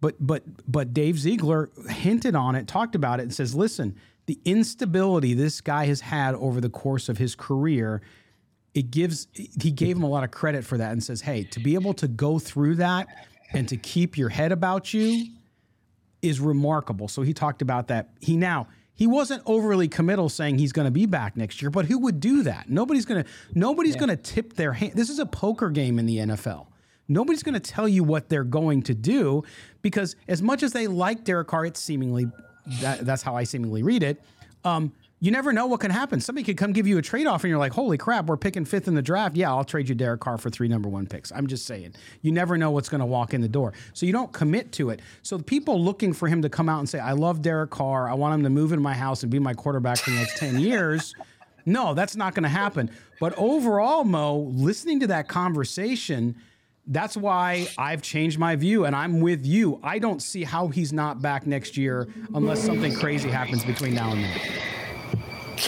but 0.00 0.14
but 0.20 0.44
but 0.70 0.94
Dave 0.94 1.18
Ziegler 1.18 1.70
hinted 1.88 2.36
on 2.36 2.54
it, 2.54 2.68
talked 2.68 2.94
about 2.94 3.18
it, 3.18 3.24
and 3.24 3.34
says, 3.34 3.52
listen, 3.52 3.96
the 4.26 4.38
instability 4.44 5.34
this 5.34 5.60
guy 5.60 5.86
has 5.86 6.02
had 6.02 6.36
over 6.36 6.60
the 6.60 6.70
course 6.70 7.08
of 7.08 7.18
his 7.18 7.34
career 7.34 8.00
it 8.74 8.90
gives 8.90 9.26
he 9.34 9.70
gave 9.70 9.96
him 9.96 10.02
a 10.02 10.08
lot 10.08 10.24
of 10.24 10.30
credit 10.30 10.64
for 10.64 10.78
that 10.78 10.92
and 10.92 11.02
says 11.02 11.20
hey 11.20 11.44
to 11.44 11.60
be 11.60 11.74
able 11.74 11.92
to 11.92 12.08
go 12.08 12.38
through 12.38 12.74
that 12.76 13.06
and 13.52 13.68
to 13.68 13.76
keep 13.76 14.16
your 14.16 14.28
head 14.28 14.52
about 14.52 14.92
you 14.92 15.26
is 16.20 16.40
remarkable. 16.40 17.08
So 17.08 17.22
he 17.22 17.32
talked 17.32 17.62
about 17.62 17.88
that. 17.88 18.10
He 18.20 18.36
now 18.36 18.68
he 18.94 19.06
wasn't 19.06 19.42
overly 19.46 19.88
committal 19.88 20.28
saying 20.28 20.58
he's 20.58 20.72
going 20.72 20.84
to 20.84 20.92
be 20.92 21.06
back 21.06 21.36
next 21.36 21.62
year 21.62 21.70
but 21.70 21.86
who 21.86 21.98
would 21.98 22.20
do 22.20 22.42
that? 22.42 22.68
Nobody's 22.68 23.04
going 23.04 23.24
to 23.24 23.30
nobody's 23.54 23.96
going 23.96 24.10
to 24.10 24.16
tip 24.16 24.54
their 24.54 24.72
hand. 24.72 24.92
This 24.94 25.10
is 25.10 25.18
a 25.18 25.26
poker 25.26 25.70
game 25.70 25.98
in 25.98 26.06
the 26.06 26.18
NFL 26.18 26.66
nobody's 27.08 27.42
going 27.42 27.54
to 27.54 27.60
tell 27.60 27.88
you 27.88 28.04
what 28.04 28.28
they're 28.28 28.44
going 28.44 28.82
to 28.82 28.94
do 28.94 29.42
because 29.82 30.16
as 30.28 30.42
much 30.42 30.62
as 30.62 30.72
they 30.72 30.86
like 30.86 31.24
Derek 31.24 31.48
Carr 31.48 31.66
it's 31.66 31.80
seemingly 31.80 32.26
that, 32.80 33.04
that's 33.04 33.22
how 33.22 33.36
I 33.36 33.44
seemingly 33.44 33.82
read 33.82 34.02
it 34.02 34.22
um, 34.64 34.92
you 35.22 35.30
never 35.30 35.52
know 35.52 35.66
what 35.66 35.78
can 35.78 35.92
happen. 35.92 36.20
Somebody 36.20 36.44
could 36.44 36.56
come 36.56 36.72
give 36.72 36.88
you 36.88 36.98
a 36.98 37.02
trade 37.02 37.28
off, 37.28 37.44
and 37.44 37.48
you're 37.48 37.58
like, 37.60 37.72
"Holy 37.72 37.96
crap, 37.96 38.26
we're 38.26 38.36
picking 38.36 38.64
fifth 38.64 38.88
in 38.88 38.96
the 38.96 39.02
draft. 39.02 39.36
Yeah, 39.36 39.50
I'll 39.50 39.62
trade 39.62 39.88
you 39.88 39.94
Derek 39.94 40.20
Carr 40.20 40.36
for 40.36 40.50
three 40.50 40.66
number 40.66 40.88
one 40.88 41.06
picks." 41.06 41.30
I'm 41.30 41.46
just 41.46 41.64
saying, 41.64 41.94
you 42.22 42.32
never 42.32 42.58
know 42.58 42.72
what's 42.72 42.88
going 42.88 42.98
to 42.98 43.06
walk 43.06 43.32
in 43.32 43.40
the 43.40 43.48
door, 43.48 43.72
so 43.92 44.04
you 44.04 44.12
don't 44.12 44.32
commit 44.32 44.72
to 44.72 44.90
it. 44.90 44.98
So 45.22 45.36
the 45.36 45.44
people 45.44 45.80
looking 45.80 46.12
for 46.12 46.26
him 46.26 46.42
to 46.42 46.48
come 46.48 46.68
out 46.68 46.80
and 46.80 46.88
say, 46.88 46.98
"I 46.98 47.12
love 47.12 47.40
Derek 47.40 47.70
Carr. 47.70 48.08
I 48.08 48.14
want 48.14 48.34
him 48.34 48.42
to 48.42 48.50
move 48.50 48.72
into 48.72 48.82
my 48.82 48.94
house 48.94 49.22
and 49.22 49.30
be 49.30 49.38
my 49.38 49.54
quarterback 49.54 49.98
for 49.98 50.10
the 50.10 50.16
next 50.16 50.38
ten 50.38 50.58
years." 50.58 51.14
No, 51.64 51.94
that's 51.94 52.16
not 52.16 52.34
going 52.34 52.42
to 52.42 52.48
happen. 52.48 52.90
But 53.20 53.34
overall, 53.38 54.02
Mo, 54.02 54.50
listening 54.52 54.98
to 54.98 55.06
that 55.06 55.28
conversation. 55.28 56.34
That's 56.88 57.16
why 57.16 57.68
I've 57.78 58.02
changed 58.02 58.36
my 58.40 58.56
view, 58.56 58.84
and 58.84 58.96
I'm 58.96 59.20
with 59.20 59.46
you. 59.46 59.78
I 59.84 60.00
don't 60.00 60.20
see 60.20 60.42
how 60.42 60.66
he's 60.66 60.92
not 60.92 61.22
back 61.22 61.46
next 61.46 61.76
year 61.76 62.08
unless 62.34 62.60
something 62.60 62.92
crazy 62.96 63.30
happens 63.30 63.64
between 63.64 63.94
now 63.94 64.10
and 64.10 64.24
then. 64.24 64.40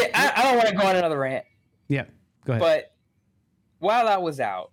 I, 0.01 0.33
I 0.37 0.43
don't 0.43 0.57
want 0.57 0.69
to 0.69 0.75
go 0.75 0.87
on 0.87 0.97
another 0.97 1.19
rant, 1.19 1.45
Yeah, 1.89 2.05
go 2.45 2.55
ahead. 2.55 2.61
but 2.61 2.95
while 3.79 4.09
I 4.09 4.17
was 4.17 4.41
out 4.41 4.71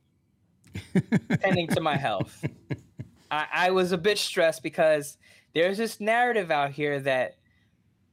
tending 1.41 1.67
to 1.69 1.81
my 1.81 1.95
health, 1.95 2.43
I, 3.31 3.47
I 3.53 3.71
was 3.71 3.91
a 3.91 3.97
bit 3.97 4.17
stressed 4.17 4.63
because 4.63 5.17
there's 5.53 5.77
this 5.77 5.99
narrative 5.99 6.51
out 6.51 6.71
here 6.71 6.99
that 7.01 7.37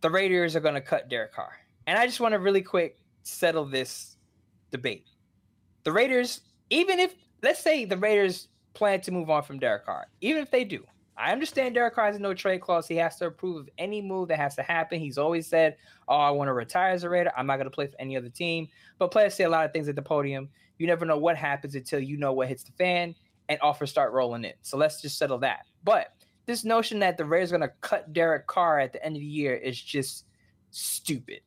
the 0.01 0.11
Raiders 0.11 0.55
are 0.57 0.61
going 0.61 0.75
to 0.75 0.81
cut 0.81 1.09
Derek 1.09 1.33
Carr. 1.33 1.53
And 1.87 1.99
I 1.99 2.07
just 2.07 2.21
want 2.21 2.33
to 2.33 2.39
really 2.39 2.63
quick 2.63 2.99
settle 3.23 3.65
this 3.65 4.17
debate. 4.71 5.07
The 5.85 5.93
Raiders, 5.93 6.41
even 6.71 6.99
if, 6.99 7.15
let's 7.43 7.61
say 7.61 7.85
the 7.85 7.97
Raiders 7.97 8.49
plan 8.75 9.01
to 9.03 9.13
move 9.13 9.31
on 9.31 9.43
from 9.43 9.59
Derek 9.59 9.87
Carr, 9.87 10.07
even 10.21 10.43
if 10.43 10.51
they 10.51 10.65
do, 10.65 10.85
I 11.19 11.33
understand 11.33 11.75
Derek 11.75 11.95
Carr 11.95 12.07
has 12.07 12.21
no 12.21 12.33
trade 12.33 12.61
clause. 12.61 12.87
He 12.87 12.97
has 12.97 13.17
to 13.17 13.27
approve 13.27 13.57
of 13.57 13.69
any 13.77 14.01
move 14.01 14.29
that 14.29 14.39
has 14.39 14.55
to 14.57 14.63
happen. 14.63 15.01
He's 15.01 15.19
always 15.19 15.47
said, 15.47 15.77
Oh, 16.07 16.17
I 16.17 16.31
want 16.31 16.49
to 16.49 16.53
retire 16.53 16.93
as 16.93 17.05
a 17.05 17.11
Raider. 17.11 17.33
I'm 17.37 17.47
not 17.47 17.57
going 17.57 17.67
to 17.67 17.75
play 17.75 17.87
for 17.87 18.01
any 18.01 18.17
other 18.17 18.29
team. 18.29 18.69
But 18.99 19.11
players 19.11 19.35
say 19.35 19.45
a 19.45 19.51
lot 19.51 19.65
of 19.65 19.73
things 19.73 19.89
at 19.89 19.97
the 19.97 20.03
podium. 20.03 20.49
You 20.79 20.87
never 20.87 21.05
know 21.05 21.19
what 21.19 21.37
happens 21.37 21.75
until 21.75 21.99
you 21.99 22.17
know 22.17 22.33
what 22.33 22.49
hits 22.49 22.63
the 22.63 22.73
fan 22.73 23.15
and 23.49 23.59
offers 23.63 23.91
start 23.91 24.13
rolling 24.13 24.45
in. 24.45 24.53
So 24.63 24.77
let's 24.77 25.03
just 25.03 25.19
settle 25.19 25.39
that. 25.39 25.67
But 25.83 26.13
this 26.47 26.65
notion 26.65 27.01
that 27.01 27.17
the 27.17 27.25
Raiders 27.25 27.53
are 27.53 27.59
going 27.59 27.69
to 27.69 27.75
cut 27.81 28.13
Derek 28.13 28.47
Carr 28.47 28.79
at 28.79 28.93
the 28.93 29.05
end 29.05 29.17
of 29.17 29.21
the 29.21 29.27
year 29.27 29.55
is 29.55 29.81
just 29.81 30.25
stupid. 30.71 31.41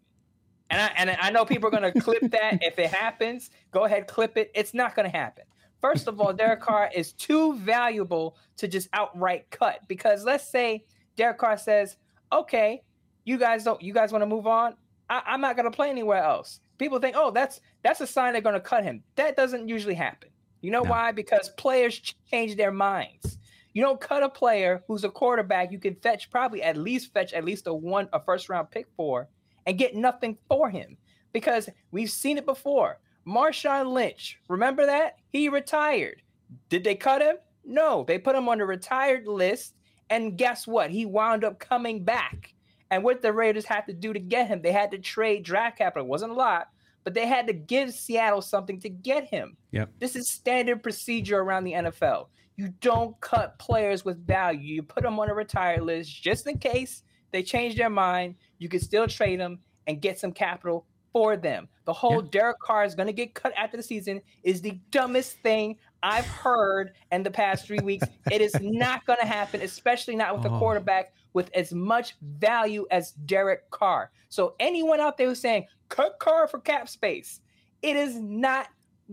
And 0.69 0.81
I, 0.81 0.91
and 0.95 1.09
I 1.09 1.31
know 1.31 1.43
people 1.43 1.67
are 1.67 1.71
going 1.71 1.91
to 1.93 1.99
clip 2.01 2.31
that 2.31 2.59
if 2.61 2.77
it 2.77 2.89
happens. 2.89 3.49
Go 3.71 3.85
ahead, 3.85 4.07
clip 4.07 4.37
it. 4.37 4.51
It's 4.53 4.73
not 4.73 4.95
going 4.95 5.09
to 5.09 5.17
happen. 5.17 5.43
First 5.81 6.07
of 6.07 6.21
all, 6.21 6.31
Derek 6.31 6.61
Carr 6.61 6.89
is 6.95 7.13
too 7.13 7.55
valuable 7.57 8.37
to 8.57 8.67
just 8.67 8.87
outright 8.93 9.49
cut 9.49 9.79
because 9.87 10.23
let's 10.23 10.47
say 10.49 10.85
Derek 11.15 11.39
Carr 11.39 11.57
says, 11.57 11.97
"Okay, 12.31 12.83
you 13.25 13.37
guys 13.37 13.63
don't, 13.63 13.81
you 13.81 13.93
guys 13.93 14.11
want 14.11 14.21
to 14.21 14.27
move 14.27 14.45
on. 14.47 14.75
I, 15.09 15.21
I'm 15.25 15.41
not 15.41 15.55
going 15.55 15.69
to 15.69 15.75
play 15.75 15.89
anywhere 15.89 16.23
else." 16.23 16.59
People 16.77 16.99
think, 16.99 17.15
"Oh, 17.17 17.31
that's 17.31 17.61
that's 17.83 17.99
a 18.01 18.07
sign 18.07 18.33
they're 18.33 18.41
going 18.41 18.53
to 18.53 18.59
cut 18.61 18.83
him." 18.83 19.03
That 19.15 19.35
doesn't 19.35 19.67
usually 19.67 19.95
happen. 19.95 20.29
You 20.61 20.69
know 20.69 20.83
No. 20.83 20.91
why? 20.91 21.11
Because 21.11 21.49
players 21.57 21.99
change 22.29 22.55
their 22.55 22.71
minds. 22.71 23.39
You 23.73 23.81
don't 23.81 23.99
cut 23.99 24.21
a 24.21 24.29
player 24.29 24.83
who's 24.87 25.03
a 25.03 25.09
quarterback. 25.09 25.71
You 25.71 25.79
can 25.79 25.95
fetch 25.95 26.29
probably 26.29 26.61
at 26.61 26.77
least 26.77 27.13
fetch 27.13 27.33
at 27.33 27.43
least 27.45 27.65
a 27.67 27.73
one 27.73 28.07
a 28.13 28.19
first 28.23 28.49
round 28.49 28.69
pick 28.69 28.85
for, 28.95 29.27
and 29.65 29.77
get 29.79 29.95
nothing 29.95 30.37
for 30.47 30.69
him 30.69 30.97
because 31.33 31.69
we've 31.91 32.11
seen 32.11 32.37
it 32.37 32.45
before. 32.45 32.99
Marshawn 33.27 33.91
Lynch, 33.91 34.39
remember 34.47 34.85
that? 34.85 35.17
He 35.29 35.49
retired. 35.49 36.21
Did 36.69 36.83
they 36.83 36.95
cut 36.95 37.21
him? 37.21 37.35
No, 37.63 38.03
they 38.07 38.17
put 38.17 38.35
him 38.35 38.49
on 38.49 38.57
the 38.57 38.65
retired 38.65 39.27
list. 39.27 39.75
And 40.09 40.37
guess 40.37 40.67
what? 40.67 40.91
He 40.91 41.05
wound 41.05 41.43
up 41.43 41.59
coming 41.59 42.03
back. 42.03 42.53
And 42.89 43.03
what 43.03 43.21
the 43.21 43.31
Raiders 43.31 43.65
had 43.65 43.85
to 43.87 43.93
do 43.93 44.11
to 44.11 44.19
get 44.19 44.47
him, 44.47 44.61
they 44.61 44.73
had 44.73 44.91
to 44.91 44.97
trade 44.97 45.43
draft 45.43 45.77
capital. 45.77 46.05
It 46.05 46.09
wasn't 46.09 46.33
a 46.33 46.35
lot, 46.35 46.67
but 47.05 47.13
they 47.13 47.25
had 47.25 47.47
to 47.47 47.53
give 47.53 47.93
Seattle 47.93 48.41
something 48.41 48.79
to 48.81 48.89
get 48.89 49.25
him. 49.25 49.55
Yep. 49.71 49.91
This 49.99 50.17
is 50.17 50.29
standard 50.29 50.83
procedure 50.83 51.39
around 51.39 51.63
the 51.63 51.73
NFL. 51.73 52.27
You 52.57 52.73
don't 52.81 53.19
cut 53.21 53.57
players 53.59 54.03
with 54.03 54.25
value. 54.27 54.75
You 54.75 54.83
put 54.83 55.03
them 55.03 55.19
on 55.19 55.29
a 55.29 55.33
retired 55.33 55.83
list 55.83 56.21
just 56.21 56.47
in 56.47 56.57
case 56.57 57.03
they 57.31 57.43
change 57.43 57.77
their 57.77 57.89
mind. 57.89 58.35
You 58.59 58.67
can 58.67 58.81
still 58.81 59.07
trade 59.07 59.39
them 59.39 59.59
and 59.87 60.01
get 60.01 60.19
some 60.19 60.33
capital 60.33 60.85
for 61.13 61.35
them. 61.37 61.67
The 61.85 61.93
whole 61.93 62.21
Derek 62.21 62.59
Carr 62.59 62.85
is 62.85 62.95
going 62.95 63.07
to 63.07 63.13
get 63.13 63.33
cut 63.33 63.53
after 63.57 63.75
the 63.77 63.83
season 63.83 64.21
is 64.43 64.61
the 64.61 64.79
dumbest 64.91 65.37
thing 65.39 65.77
I've 66.03 66.25
heard 66.25 66.91
in 67.11 67.23
the 67.23 67.31
past 67.31 67.65
three 67.67 67.79
weeks. 67.79 68.07
it 68.31 68.41
is 68.41 68.55
not 68.61 69.05
going 69.05 69.19
to 69.19 69.25
happen, 69.27 69.61
especially 69.61 70.15
not 70.15 70.35
with 70.37 70.45
a 70.45 70.49
Oh. 70.53 70.57
quarterback 70.59 71.13
with 71.33 71.49
as 71.53 71.73
much 71.73 72.15
value 72.21 72.85
as 72.91 73.11
Derek 73.25 73.69
Carr. 73.71 74.11
So 74.29 74.55
anyone 74.59 74.99
out 74.99 75.17
there 75.17 75.27
who's 75.27 75.39
saying 75.39 75.65
cut 75.89 76.17
Carr 76.19 76.47
for 76.47 76.59
cap 76.59 76.87
space, 76.89 77.41
it 77.81 77.95
is 77.95 78.15
not 78.15 78.67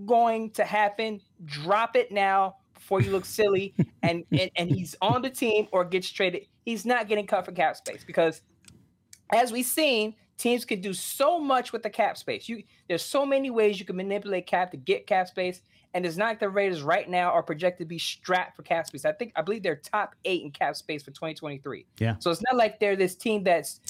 going 0.06 0.50
to 0.52 0.64
happen. 0.64 1.20
Drop 1.44 1.96
it 1.96 2.12
now 2.12 2.56
before 2.74 3.00
you 3.00 3.10
look 3.10 3.24
silly 3.40 3.74
and, 4.02 4.24
and 4.32 4.50
and 4.56 4.70
he's 4.70 4.94
on 5.02 5.22
the 5.22 5.30
team 5.30 5.66
or 5.72 5.84
gets 5.84 6.10
traded. 6.10 6.42
He's 6.64 6.84
not 6.86 7.08
getting 7.08 7.26
cut 7.26 7.44
for 7.44 7.52
cap 7.52 7.76
space 7.76 8.04
because 8.04 8.42
as 9.32 9.52
we've 9.52 9.66
seen, 9.66 10.14
teams 10.38 10.64
can 10.64 10.80
do 10.80 10.92
so 10.92 11.38
much 11.38 11.72
with 11.72 11.82
the 11.82 11.90
cap 11.90 12.16
space. 12.16 12.48
You 12.48 12.62
there's 12.88 13.04
so 13.04 13.26
many 13.26 13.50
ways 13.50 13.78
you 13.78 13.84
can 13.84 13.96
manipulate 13.96 14.46
cap 14.46 14.70
to 14.70 14.76
get 14.76 15.06
cap 15.06 15.28
space, 15.28 15.60
and 15.94 16.06
it's 16.06 16.16
not 16.16 16.26
like 16.26 16.40
the 16.40 16.48
Raiders 16.48 16.82
right 16.82 17.08
now 17.08 17.30
are 17.30 17.42
projected 17.42 17.86
to 17.86 17.88
be 17.88 17.98
strapped 17.98 18.56
for 18.56 18.62
cap 18.62 18.86
space. 18.86 19.04
I 19.04 19.12
think 19.12 19.32
I 19.36 19.42
believe 19.42 19.62
they're 19.62 19.76
top 19.76 20.14
eight 20.24 20.42
in 20.42 20.50
cap 20.50 20.76
space 20.76 21.02
for 21.02 21.10
2023. 21.10 21.86
Yeah. 21.98 22.16
So 22.18 22.30
it's 22.30 22.42
not 22.42 22.56
like 22.56 22.80
they're 22.80 22.96
this 22.96 23.14
team 23.14 23.44
that's 23.44 23.80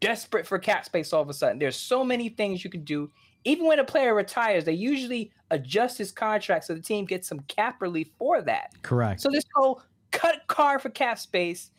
desperate 0.00 0.46
for 0.46 0.58
cap 0.58 0.84
space 0.84 1.12
all 1.12 1.22
of 1.22 1.28
a 1.28 1.34
sudden. 1.34 1.58
There's 1.58 1.76
so 1.76 2.04
many 2.04 2.28
things 2.28 2.64
you 2.64 2.70
can 2.70 2.84
do 2.84 3.10
even 3.44 3.66
when 3.66 3.78
a 3.78 3.84
player 3.84 4.14
retires, 4.14 4.64
they 4.64 4.72
usually 4.72 5.32
adjust 5.50 5.96
his 5.98 6.12
contract 6.12 6.64
so 6.64 6.74
the 6.74 6.82
team 6.82 7.04
gets 7.04 7.28
some 7.28 7.40
cap 7.40 7.80
relief 7.80 8.08
for 8.18 8.42
that. 8.42 8.74
Correct. 8.82 9.20
So 9.20 9.30
this 9.30 9.44
whole 9.54 9.82
cut 10.10 10.42
Carr 10.48 10.78
for 10.78 10.90
cap 10.90 11.18
space, 11.18 11.70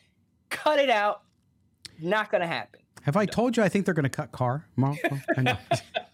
cut 0.48 0.78
it 0.78 0.90
out, 0.90 1.22
not 2.00 2.30
going 2.30 2.40
to 2.40 2.46
happen. 2.46 2.79
Have 3.02 3.16
I 3.16 3.26
told 3.26 3.56
you 3.56 3.62
I 3.62 3.68
think 3.68 3.84
they're 3.84 3.94
going 3.94 4.04
to 4.04 4.08
cut 4.08 4.32
Carr? 4.32 4.66
I 5.36 5.42
know. 5.42 5.56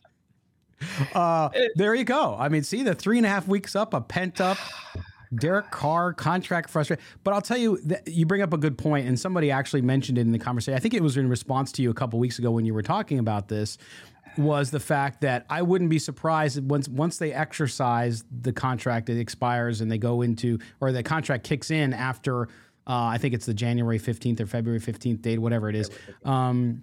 uh, 1.15 1.51
there 1.75 1.95
you 1.95 2.05
go. 2.05 2.37
I 2.39 2.49
mean, 2.49 2.63
see 2.63 2.83
the 2.83 2.95
three 2.95 3.17
and 3.17 3.27
a 3.27 3.29
half 3.29 3.49
weeks 3.49 3.75
up, 3.75 3.95
a 3.95 4.01
pent 4.01 4.41
up 4.41 4.59
Derek 5.35 5.71
Carr 5.71 6.13
contract 6.13 6.71
frustrated. 6.71 7.05
But 7.25 7.35
I'll 7.35 7.43
tell 7.43 7.57
you 7.57 7.79
that 7.85 8.09
you 8.09 8.27
bring 8.27 8.43
up 8.43 8.53
a 8.53 8.59
good 8.59 8.79
point, 8.79 9.07
and 9.07 9.19
somebody 9.19 9.51
actually 9.51 9.83
mentioned 9.83 10.19
it 10.19 10.23
in 10.23 10.33
the 10.33 10.39
conversation. 10.39 10.77
I 10.77 10.81
think 10.81 10.95
it 10.95 11.03
was 11.03 11.17
in 11.17 11.29
response 11.29 11.73
to 11.73 11.83
you 11.83 11.91
a 11.91 11.95
couple 11.95 12.19
weeks 12.19 12.39
ago 12.39 12.51
when 12.51 12.65
you 12.65 12.75
were 12.75 12.83
talking 12.83 13.19
about 13.19 13.49
this. 13.49 13.79
Was 14.39 14.71
the 14.71 14.81
fact 14.81 15.23
that 15.23 15.47
I 15.49 15.63
wouldn't 15.63 15.89
be 15.89 15.99
surprised 15.99 16.63
once 16.69 16.89
once 16.89 17.17
they 17.17 17.33
exercise 17.33 18.23
the 18.31 18.53
contract, 18.53 19.09
it 19.09 19.19
expires 19.19 19.81
and 19.81 19.91
they 19.91 19.97
go 19.97 20.21
into 20.21 20.59
or 20.79 20.93
the 20.93 21.03
contract 21.03 21.45
kicks 21.45 21.71
in 21.71 21.95
after 21.95 22.49
uh, 22.87 23.05
I 23.15 23.19
think 23.19 23.35
it's 23.35 23.47
the 23.47 23.55
January 23.55 23.99
fifteenth 23.99 24.41
or 24.41 24.47
February 24.47 24.81
fifteenth 24.81 25.23
date, 25.23 25.39
whatever 25.39 25.69
it 25.69 25.75
is. 25.75 25.91
Um, 26.25 26.83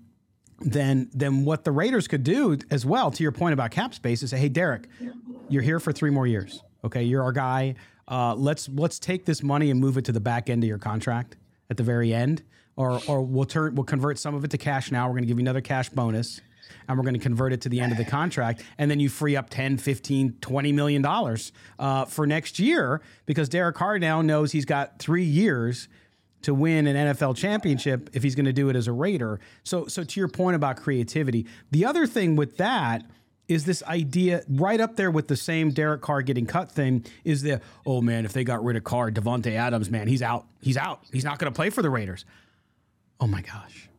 then 0.59 1.09
then 1.13 1.45
what 1.45 1.63
the 1.63 1.71
Raiders 1.71 2.07
could 2.07 2.23
do 2.23 2.57
as 2.69 2.85
well, 2.85 3.11
to 3.11 3.23
your 3.23 3.31
point 3.31 3.53
about 3.53 3.71
cap 3.71 3.93
space, 3.93 4.23
is 4.23 4.29
say, 4.29 4.37
hey 4.37 4.49
Derek, 4.49 4.87
you're 5.49 5.63
here 5.63 5.79
for 5.79 5.91
three 5.91 6.11
more 6.11 6.27
years. 6.27 6.61
Okay, 6.83 7.03
you're 7.03 7.23
our 7.23 7.31
guy. 7.31 7.75
Uh, 8.07 8.35
let's 8.35 8.69
let's 8.69 8.99
take 8.99 9.25
this 9.25 9.41
money 9.41 9.71
and 9.71 9.79
move 9.79 9.97
it 9.97 10.05
to 10.05 10.11
the 10.11 10.19
back 10.19 10.49
end 10.49 10.63
of 10.63 10.67
your 10.67 10.77
contract 10.77 11.37
at 11.69 11.77
the 11.77 11.83
very 11.83 12.13
end, 12.13 12.43
or 12.75 13.01
or 13.07 13.21
we'll 13.21 13.45
turn 13.45 13.75
we'll 13.75 13.85
convert 13.85 14.19
some 14.19 14.35
of 14.35 14.43
it 14.43 14.51
to 14.51 14.57
cash 14.57 14.91
now. 14.91 15.07
We're 15.07 15.13
going 15.13 15.23
to 15.23 15.27
give 15.27 15.37
you 15.37 15.43
another 15.43 15.61
cash 15.61 15.89
bonus, 15.89 16.41
and 16.87 16.97
we're 16.97 17.03
going 17.03 17.13
to 17.13 17.19
convert 17.19 17.53
it 17.53 17.61
to 17.61 17.69
the 17.69 17.79
end 17.79 17.91
of 17.91 17.97
the 17.97 18.05
contract, 18.05 18.63
and 18.77 18.89
then 18.89 18.99
you 18.99 19.09
free 19.09 19.35
up 19.35 19.49
10, 19.49 19.77
15, 19.77 20.37
20 20.41 20.71
million 20.71 21.01
dollars 21.01 21.51
uh, 21.79 22.05
for 22.05 22.25
next 22.27 22.59
year 22.59 23.01
because 23.25 23.49
Derek 23.49 23.75
Carr 23.75 23.99
now 23.99 24.21
knows 24.21 24.51
he's 24.51 24.65
got 24.65 24.99
three 24.99 25.23
years 25.23 25.87
to 26.43 26.53
win 26.53 26.87
an 26.87 27.15
NFL 27.15 27.35
championship 27.35 28.09
if 28.13 28.21
he's 28.21 28.35
going 28.35 28.45
to 28.45 28.53
do 28.53 28.69
it 28.69 28.75
as 28.75 28.87
a 28.87 28.91
Raider. 28.91 29.39
So 29.63 29.87
so 29.87 30.03
to 30.03 30.19
your 30.19 30.27
point 30.27 30.55
about 30.55 30.77
creativity, 30.77 31.47
the 31.71 31.85
other 31.85 32.05
thing 32.05 32.35
with 32.35 32.57
that 32.57 33.03
is 33.47 33.65
this 33.65 33.83
idea 33.83 34.41
right 34.49 34.79
up 34.79 34.95
there 34.95 35.11
with 35.11 35.27
the 35.27 35.35
same 35.35 35.71
Derek 35.71 36.01
Carr 36.01 36.21
getting 36.21 36.45
cut 36.45 36.71
thing 36.71 37.05
is 37.25 37.41
the 37.41 37.61
oh 37.85 38.01
man 38.01 38.25
if 38.25 38.33
they 38.33 38.43
got 38.43 38.63
rid 38.63 38.77
of 38.77 38.83
Carr 38.83 39.11
Davante 39.11 39.51
Adams 39.51 39.89
man 39.89 40.07
he's 40.07 40.21
out 40.21 40.45
he's 40.61 40.77
out 40.77 41.01
he's 41.11 41.25
not 41.25 41.39
going 41.39 41.51
to 41.51 41.55
play 41.55 41.69
for 41.69 41.81
the 41.81 41.89
Raiders. 41.89 42.25
Oh 43.19 43.27
my 43.27 43.41
gosh. 43.41 43.89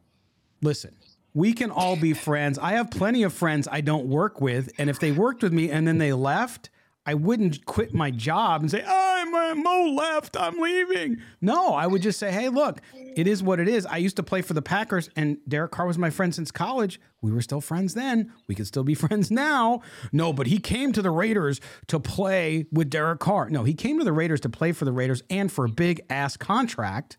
Listen, 0.60 0.94
we 1.34 1.52
can 1.52 1.70
all 1.70 1.96
be 1.96 2.14
friends. 2.14 2.58
I 2.58 2.72
have 2.72 2.90
plenty 2.90 3.22
of 3.24 3.32
friends 3.32 3.68
I 3.70 3.80
don't 3.80 4.06
work 4.06 4.40
with 4.40 4.72
and 4.78 4.88
if 4.88 4.98
they 5.00 5.12
worked 5.12 5.42
with 5.42 5.52
me 5.52 5.70
and 5.70 5.86
then 5.86 5.98
they 5.98 6.12
left, 6.12 6.70
I 7.06 7.14
wouldn't 7.14 7.66
quit 7.66 7.92
my 7.92 8.10
job 8.10 8.62
and 8.62 8.70
say, 8.70 8.82
"I'm 8.86 9.62
Mo 9.62 9.94
left, 9.94 10.36
I'm 10.38 10.58
leaving." 10.58 11.18
No, 11.40 11.74
I 11.74 11.86
would 11.86 12.00
just 12.00 12.18
say, 12.18 12.32
"Hey, 12.32 12.48
look, 12.48 12.80
it 13.14 13.26
is 13.26 13.42
what 13.42 13.60
it 13.60 13.68
is. 13.68 13.84
I 13.84 13.98
used 13.98 14.16
to 14.16 14.22
play 14.22 14.40
for 14.40 14.54
the 14.54 14.62
Packers, 14.62 15.10
and 15.14 15.36
Derek 15.46 15.72
Carr 15.72 15.86
was 15.86 15.98
my 15.98 16.08
friend 16.08 16.34
since 16.34 16.50
college. 16.50 16.98
We 17.20 17.30
were 17.30 17.42
still 17.42 17.60
friends 17.60 17.92
then. 17.94 18.32
We 18.48 18.54
could 18.54 18.66
still 18.66 18.84
be 18.84 18.94
friends 19.04 19.30
now. 19.30 19.82
No, 20.12 20.32
but 20.32 20.46
he 20.46 20.58
came 20.58 20.92
to 20.92 21.02
the 21.02 21.10
Raiders 21.10 21.60
to 21.88 22.00
play 22.00 22.66
with 22.72 22.88
Derek 22.88 23.20
Carr. 23.20 23.50
No, 23.50 23.64
he 23.64 23.74
came 23.74 23.98
to 23.98 24.04
the 24.04 24.12
Raiders 24.12 24.40
to 24.40 24.48
play 24.48 24.72
for 24.72 24.86
the 24.86 24.92
Raiders 24.92 25.22
and 25.28 25.52
for 25.52 25.66
a 25.66 25.70
big 25.70 26.00
ass 26.08 26.36
contract." 26.36 27.18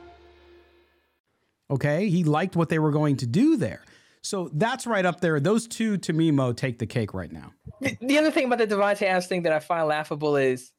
Okay. 1.71 2.09
He 2.09 2.23
liked 2.23 2.55
what 2.55 2.69
they 2.69 2.79
were 2.79 2.91
going 2.91 3.17
to 3.17 3.25
do 3.25 3.57
there. 3.57 3.81
So 4.21 4.51
that's 4.53 4.85
right 4.85 5.05
up 5.05 5.21
there. 5.21 5.39
Those 5.39 5.67
two 5.67 5.97
to 5.97 6.13
me, 6.13 6.29
Mo, 6.29 6.53
take 6.53 6.77
the 6.77 6.85
cake 6.85 7.13
right 7.13 7.31
now. 7.31 7.53
The, 7.79 7.97
the 8.01 8.17
other 8.19 8.29
thing 8.29 8.45
about 8.45 8.59
the 8.59 8.67
Davante 8.67 9.03
Adams 9.03 9.27
thing 9.27 9.43
that 9.43 9.53
I 9.53 9.59
find 9.59 9.87
laughable 9.87 10.35
is 10.35 10.71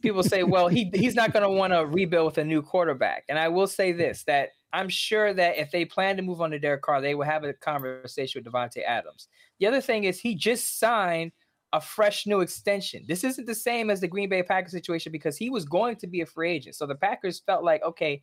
people 0.00 0.22
say, 0.22 0.44
well, 0.44 0.68
he 0.68 0.90
he's 0.94 1.14
not 1.14 1.32
going 1.32 1.42
to 1.42 1.50
want 1.50 1.72
to 1.72 1.86
rebuild 1.86 2.26
with 2.26 2.38
a 2.38 2.44
new 2.44 2.62
quarterback. 2.62 3.24
And 3.28 3.38
I 3.38 3.48
will 3.48 3.66
say 3.66 3.90
this 3.90 4.22
that 4.24 4.50
I'm 4.72 4.88
sure 4.88 5.32
that 5.34 5.58
if 5.58 5.70
they 5.70 5.84
plan 5.84 6.16
to 6.16 6.22
move 6.22 6.40
on 6.40 6.50
to 6.50 6.58
Derek 6.58 6.82
Carr, 6.82 7.00
they 7.00 7.14
will 7.14 7.24
have 7.24 7.42
a 7.42 7.52
conversation 7.52 8.42
with 8.42 8.52
Davante 8.52 8.84
Adams. 8.86 9.28
The 9.58 9.66
other 9.66 9.80
thing 9.80 10.04
is 10.04 10.20
he 10.20 10.34
just 10.34 10.78
signed 10.78 11.32
a 11.72 11.80
fresh 11.80 12.26
new 12.26 12.40
extension. 12.40 13.04
This 13.06 13.24
isn't 13.24 13.46
the 13.46 13.54
same 13.54 13.90
as 13.90 14.00
the 14.00 14.08
Green 14.08 14.28
Bay 14.28 14.42
Packers 14.42 14.72
situation 14.72 15.12
because 15.12 15.36
he 15.36 15.50
was 15.50 15.64
going 15.64 15.96
to 15.96 16.06
be 16.06 16.20
a 16.20 16.26
free 16.26 16.50
agent. 16.50 16.76
So 16.76 16.86
the 16.86 16.94
Packers 16.94 17.40
felt 17.40 17.64
like, 17.64 17.82
okay, 17.82 18.22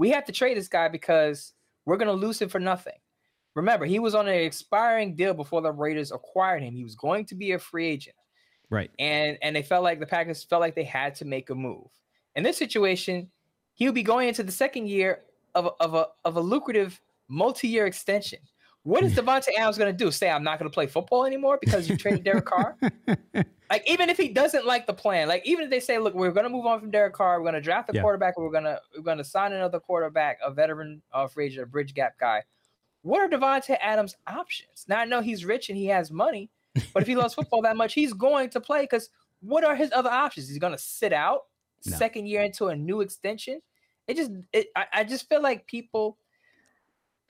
we 0.00 0.08
have 0.08 0.24
to 0.24 0.32
trade 0.32 0.56
this 0.56 0.66
guy 0.66 0.88
because 0.88 1.52
we're 1.84 1.98
going 1.98 2.08
to 2.08 2.14
lose 2.14 2.40
him 2.40 2.48
for 2.48 2.58
nothing. 2.58 2.94
Remember, 3.54 3.84
he 3.84 3.98
was 3.98 4.14
on 4.14 4.28
an 4.28 4.34
expiring 4.34 5.14
deal 5.14 5.34
before 5.34 5.60
the 5.60 5.70
Raiders 5.70 6.10
acquired 6.10 6.62
him. 6.62 6.74
He 6.74 6.84
was 6.84 6.94
going 6.94 7.26
to 7.26 7.34
be 7.34 7.52
a 7.52 7.58
free 7.58 7.86
agent. 7.86 8.16
Right. 8.70 8.90
And 8.98 9.36
and 9.42 9.54
they 9.54 9.62
felt 9.62 9.84
like 9.84 10.00
the 10.00 10.06
Packers 10.06 10.42
felt 10.42 10.60
like 10.60 10.74
they 10.74 10.84
had 10.84 11.14
to 11.16 11.26
make 11.26 11.50
a 11.50 11.54
move. 11.54 11.88
In 12.34 12.42
this 12.42 12.56
situation, 12.56 13.30
he 13.74 13.84
would 13.84 13.94
be 13.94 14.02
going 14.02 14.28
into 14.28 14.42
the 14.42 14.52
second 14.52 14.88
year 14.88 15.20
of 15.54 15.66
a, 15.66 15.70
of 15.80 15.94
a 15.94 16.06
of 16.24 16.36
a 16.36 16.40
lucrative 16.40 16.98
multi-year 17.28 17.84
extension. 17.84 18.38
What 18.82 19.04
is 19.04 19.14
Davante 19.14 19.48
Adams 19.58 19.76
going 19.76 19.92
to 19.92 19.96
do? 19.96 20.10
Say 20.10 20.30
I'm 20.30 20.42
not 20.42 20.58
going 20.58 20.70
to 20.70 20.74
play 20.74 20.86
football 20.86 21.26
anymore 21.26 21.58
because 21.60 21.88
you 21.88 21.98
traded 21.98 22.24
Derek 22.24 22.46
Carr? 22.46 22.76
like 23.70 23.82
even 23.86 24.08
if 24.08 24.16
he 24.16 24.28
doesn't 24.28 24.64
like 24.64 24.86
the 24.86 24.94
plan, 24.94 25.28
like 25.28 25.44
even 25.44 25.64
if 25.64 25.70
they 25.70 25.80
say, 25.80 25.98
look, 25.98 26.14
we're 26.14 26.32
going 26.32 26.44
to 26.44 26.50
move 26.50 26.64
on 26.64 26.80
from 26.80 26.90
Derek 26.90 27.12
Carr, 27.12 27.38
we're 27.38 27.44
going 27.44 27.54
to 27.54 27.60
draft 27.60 27.90
a 27.90 27.94
yeah. 27.94 28.00
quarterback, 28.00 28.38
we're 28.38 28.50
going 28.50 28.64
to 28.64 28.80
we're 28.96 29.02
going 29.02 29.18
to 29.18 29.24
sign 29.24 29.52
another 29.52 29.80
quarterback, 29.80 30.38
a 30.44 30.50
veteran 30.50 31.02
uh, 31.12 31.26
free 31.26 31.46
agent, 31.46 31.64
a 31.64 31.66
bridge 31.66 31.92
gap 31.92 32.18
guy. 32.18 32.42
What 33.02 33.20
are 33.20 33.28
Davante 33.28 33.76
Adams' 33.80 34.16
options? 34.26 34.86
Now 34.88 35.00
I 35.00 35.04
know 35.04 35.20
he's 35.20 35.44
rich 35.44 35.68
and 35.68 35.76
he 35.76 35.86
has 35.86 36.10
money, 36.10 36.50
but 36.94 37.02
if 37.02 37.06
he 37.06 37.16
loves 37.16 37.34
football 37.36 37.60
that 37.62 37.76
much, 37.76 37.92
he's 37.92 38.14
going 38.14 38.48
to 38.50 38.60
play. 38.60 38.82
Because 38.82 39.10
what 39.40 39.62
are 39.62 39.76
his 39.76 39.92
other 39.92 40.10
options? 40.10 40.48
He's 40.48 40.58
going 40.58 40.72
to 40.72 40.78
sit 40.78 41.12
out 41.12 41.42
no. 41.84 41.96
second 41.96 42.28
year 42.28 42.42
into 42.42 42.68
a 42.68 42.76
new 42.76 43.02
extension. 43.02 43.60
It 44.06 44.16
just, 44.16 44.30
it, 44.52 44.68
I, 44.74 44.86
I 44.92 45.04
just 45.04 45.28
feel 45.28 45.42
like 45.42 45.66
people 45.66 46.16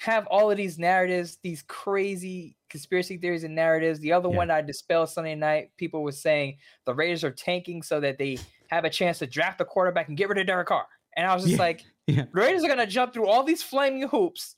have 0.00 0.26
all 0.28 0.50
of 0.50 0.56
these 0.56 0.78
narratives, 0.78 1.38
these 1.42 1.62
crazy 1.68 2.56
conspiracy 2.70 3.18
theories 3.18 3.44
and 3.44 3.54
narratives. 3.54 4.00
The 4.00 4.12
other 4.12 4.30
yeah. 4.30 4.36
one 4.36 4.50
I 4.50 4.62
dispelled 4.62 5.10
Sunday 5.10 5.34
night, 5.34 5.72
people 5.76 6.02
were 6.02 6.10
saying 6.10 6.56
the 6.86 6.94
Raiders 6.94 7.22
are 7.22 7.30
tanking 7.30 7.82
so 7.82 8.00
that 8.00 8.16
they 8.16 8.38
have 8.68 8.86
a 8.86 8.90
chance 8.90 9.18
to 9.18 9.26
draft 9.26 9.60
a 9.60 9.64
quarterback 9.64 10.08
and 10.08 10.16
get 10.16 10.30
rid 10.30 10.38
of 10.38 10.46
Derek 10.46 10.68
Carr. 10.68 10.86
And 11.16 11.26
I 11.26 11.34
was 11.34 11.44
just 11.44 11.56
yeah. 11.56 11.62
like, 11.62 11.84
yeah. 12.06 12.24
the 12.32 12.40
Raiders 12.40 12.64
are 12.64 12.68
going 12.68 12.78
to 12.78 12.86
jump 12.86 13.12
through 13.12 13.26
all 13.26 13.42
these 13.42 13.62
flaming 13.62 14.08
hoops 14.08 14.56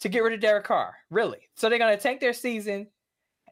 to 0.00 0.08
get 0.08 0.22
rid 0.22 0.32
of 0.32 0.40
Derek 0.40 0.64
Carr. 0.64 0.94
Really? 1.10 1.50
So 1.54 1.68
they're 1.68 1.78
going 1.78 1.94
to 1.94 2.02
tank 2.02 2.20
their 2.20 2.32
season, 2.32 2.86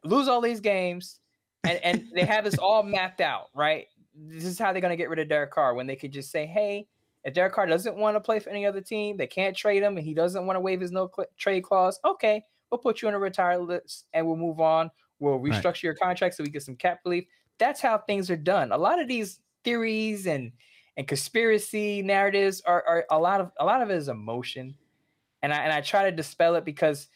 lose 0.05 0.29
all 0.29 0.41
these 0.41 0.61
games, 0.61 1.21
and, 1.65 1.79
and 1.83 2.05
they 2.15 2.25
have 2.25 2.45
this 2.45 2.57
all 2.57 2.83
mapped 2.83 3.21
out, 3.21 3.49
right? 3.55 3.89
This 4.15 4.45
is 4.45 4.59
how 4.59 4.73
they're 4.73 4.81
going 4.81 4.91
to 4.93 4.97
get 4.97 5.11
rid 5.11 5.19
of 5.19 5.29
Derek 5.29 5.51
Carr 5.51 5.75
when 5.75 5.87
they 5.87 5.97
could 5.97 6.13
just 6.13 6.31
say, 6.31 6.47
hey, 6.47 6.87
if 7.27 7.35
Derek 7.35 7.55
Carr 7.55 7.67
doesn't 7.67 7.97
want 7.97 8.15
to 8.15 8.21
play 8.21 8.39
for 8.39 8.51
any 8.51 8.65
other 8.65 8.81
team, 8.81 9.17
they 9.17 9.27
can't 9.27 9.57
trade 9.57 9.83
him, 9.83 9.97
and 9.97 10.07
he 10.07 10.15
doesn't 10.15 10.47
want 10.47 10.57
to 10.57 10.61
waive 10.61 10.81
his 10.81 10.93
no 10.93 11.11
cl- 11.15 11.27
trade 11.37 11.65
clause. 11.65 11.99
Okay, 12.05 12.41
we'll 12.71 12.79
put 12.79 13.03
you 13.03 13.09
on 13.09 13.15
a 13.15 13.19
retired 13.19 13.63
list, 13.63 14.07
and 14.15 14.25
we'll 14.25 14.37
move 14.37 14.61
on. 14.61 14.93
We'll 15.19 15.41
restructure 15.41 15.65
right. 15.65 15.83
your 15.83 15.95
contract 15.95 16.37
so 16.37 16.45
we 16.45 16.51
get 16.51 16.63
some 16.63 16.77
cap 16.77 17.01
relief. 17.05 17.25
That's 17.59 17.81
how 17.81 17.99
things 17.99 18.31
are 18.31 18.37
done. 18.37 18.71
A 18.71 18.79
lot 18.79 19.03
of 19.03 19.09
these 19.09 19.41
theories 19.65 20.29
and 20.29 20.53
and 20.97 21.09
conspiracy 21.09 22.01
narratives 22.01 22.63
are, 22.65 22.83
are 22.87 23.07
a 23.11 23.19
lot 23.19 23.41
of 23.41 23.51
a 23.59 23.65
lot 23.65 23.83
of 23.83 23.91
it 23.91 23.97
is 23.97 24.09
emotion, 24.09 24.77
and 25.43 25.53
I 25.53 25.57
and 25.65 25.73
I 25.73 25.81
try 25.81 26.09
to 26.09 26.15
dispel 26.15 26.55
it 26.55 26.65
because 26.65 27.09